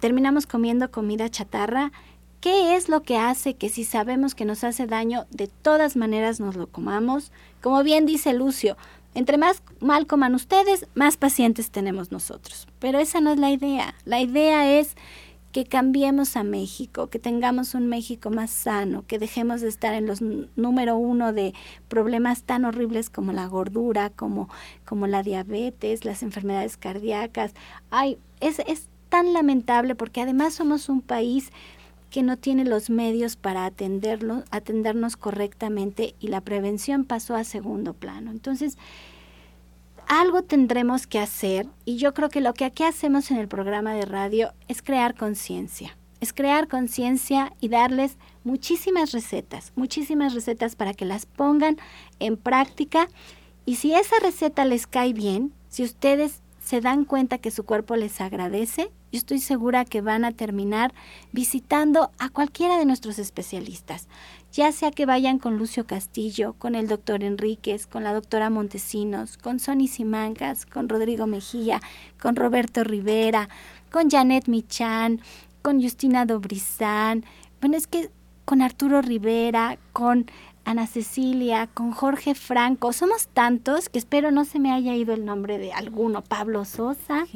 [0.00, 1.92] terminamos comiendo comida chatarra?
[2.40, 6.40] ¿Qué es lo que hace que si sabemos que nos hace daño, de todas maneras
[6.40, 7.32] nos lo comamos?
[7.62, 8.76] Como bien dice Lucio,
[9.14, 12.66] entre más mal coman ustedes, más pacientes tenemos nosotros.
[12.80, 13.94] Pero esa no es la idea.
[14.04, 14.96] La idea es
[15.54, 20.04] que cambiemos a México, que tengamos un México más sano, que dejemos de estar en
[20.04, 21.54] los número uno de
[21.86, 24.48] problemas tan horribles como la gordura, como,
[24.84, 27.54] como la diabetes, las enfermedades cardíacas.
[27.90, 31.52] Ay, es, es tan lamentable porque además somos un país
[32.10, 37.94] que no tiene los medios para atenderlo, atendernos correctamente y la prevención pasó a segundo
[37.94, 38.32] plano.
[38.32, 38.76] Entonces,
[40.08, 43.94] algo tendremos que hacer y yo creo que lo que aquí hacemos en el programa
[43.94, 45.96] de radio es crear conciencia.
[46.20, 51.76] Es crear conciencia y darles muchísimas recetas, muchísimas recetas para que las pongan
[52.18, 53.08] en práctica.
[53.66, 57.94] Y si esa receta les cae bien, si ustedes se dan cuenta que su cuerpo
[57.96, 60.94] les agradece, yo estoy segura que van a terminar
[61.30, 64.08] visitando a cualquiera de nuestros especialistas,
[64.54, 69.36] ya sea que vayan con Lucio Castillo, con el doctor Enríquez, con la doctora Montesinos,
[69.36, 71.82] con Sonny Simancas, con Rodrigo Mejía,
[72.20, 73.48] con Roberto Rivera,
[73.90, 75.20] con Janet Michan,
[75.60, 77.24] con Justina Dobrizán,
[77.60, 78.10] bueno, es que
[78.44, 80.30] con Arturo Rivera, con
[80.64, 82.92] Ana Cecilia, con Jorge Franco.
[82.92, 86.22] Somos tantos que espero no se me haya ido el nombre de alguno.
[86.22, 87.26] Pablo Sosa,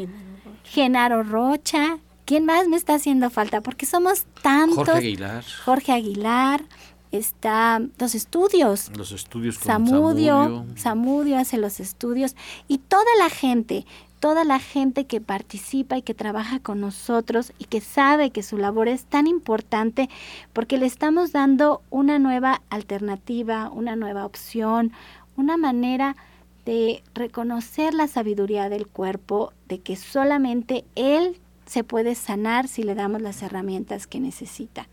[0.64, 1.99] Genaro Rocha.
[2.27, 3.62] ¿Quién más me está haciendo falta?
[3.62, 4.77] Porque somos tantos.
[4.85, 5.45] Jorge Aguilar.
[5.64, 6.64] Jorge Aguilar.
[7.13, 8.91] Está los estudios.
[8.97, 10.67] Los estudios con Samudio, Samudio.
[10.77, 12.37] Samudio hace los estudios.
[12.69, 13.87] Y toda la gente
[14.19, 18.59] toda la gente que participa y que trabaja con nosotros y que sabe que su
[18.59, 20.09] labor es tan importante
[20.53, 24.93] porque le estamos dando una nueva alternativa, una nueva opción,
[25.37, 26.17] una manera
[26.65, 32.95] de reconocer la sabiduría del cuerpo, de que solamente él se puede sanar si le
[32.95, 34.89] damos las herramientas que necesita.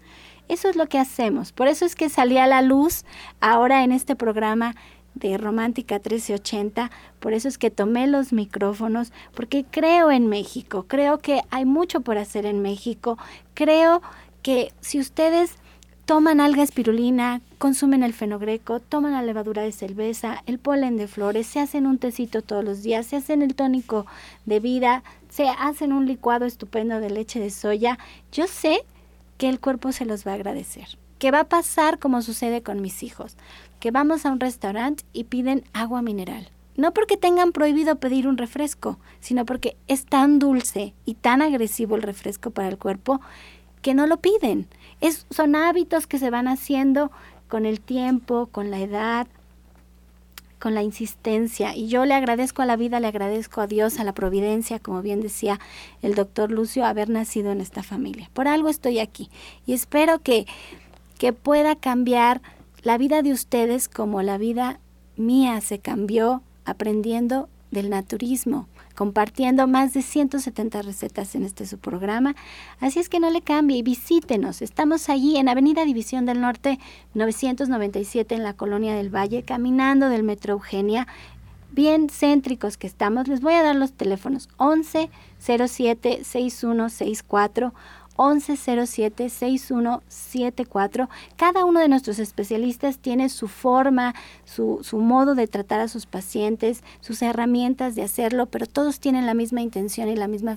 [0.48, 1.52] Eso es lo que hacemos.
[1.52, 3.04] Por eso es que salí a la luz
[3.40, 4.76] ahora en este programa
[5.16, 6.92] de Romántica 1380.
[7.20, 10.86] Por eso es que tomé los micrófonos, porque creo en México.
[10.88, 13.18] Creo que hay mucho por hacer en México.
[13.54, 14.02] Creo
[14.44, 15.56] que si ustedes
[16.06, 21.48] toman alga espirulina, consumen el fenogreco, toman la levadura de cerveza, el polen de flores,
[21.48, 24.06] se hacen un tecito todos los días, se hacen el tónico
[24.46, 27.98] de vida, se hacen un licuado estupendo de leche de soya,
[28.32, 28.84] yo sé
[29.38, 30.98] que el cuerpo se los va a agradecer.
[31.20, 33.38] ¿Qué va a pasar como sucede con mis hijos?
[33.80, 36.50] Que vamos a un restaurante y piden agua mineral.
[36.76, 41.96] No porque tengan prohibido pedir un refresco, sino porque es tan dulce y tan agresivo
[41.96, 43.22] el refresco para el cuerpo
[43.82, 44.68] que no lo piden.
[45.00, 47.12] Es, son hábitos que se van haciendo
[47.48, 49.28] con el tiempo, con la edad,
[50.60, 51.76] con la insistencia.
[51.76, 55.02] Y yo le agradezco a la vida, le agradezco a Dios, a la providencia, como
[55.02, 55.60] bien decía
[56.02, 58.30] el doctor Lucio, haber nacido en esta familia.
[58.34, 59.30] Por algo estoy aquí.
[59.66, 60.46] Y espero que,
[61.18, 62.42] que pueda cambiar
[62.82, 64.80] la vida de ustedes como la vida
[65.18, 72.36] mía se cambió aprendiendo del naturismo, compartiendo más de 170 recetas en este su programa.
[72.80, 74.62] Así es que no le cambie y visítenos.
[74.62, 76.80] Estamos allí en Avenida División del Norte
[77.14, 81.08] 997 en la Colonia del Valle, caminando del Metro Eugenia.
[81.72, 87.74] Bien céntricos que estamos, les voy a dar los teléfonos 11 07 6164
[88.18, 91.08] 1107-6174.
[91.36, 94.14] Cada uno de nuestros especialistas tiene su forma,
[94.46, 99.26] su, su, modo de tratar a sus pacientes, sus herramientas de hacerlo, pero todos tienen
[99.26, 100.56] la misma intención y la misma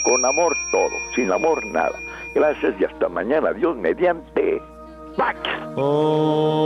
[0.05, 1.97] Con amor todo, sin amor nada.
[2.35, 3.53] Gracias y hasta mañana.
[3.53, 4.61] Dios mediante.
[5.15, 5.39] ¡Pax!
[5.75, 6.63] Oh.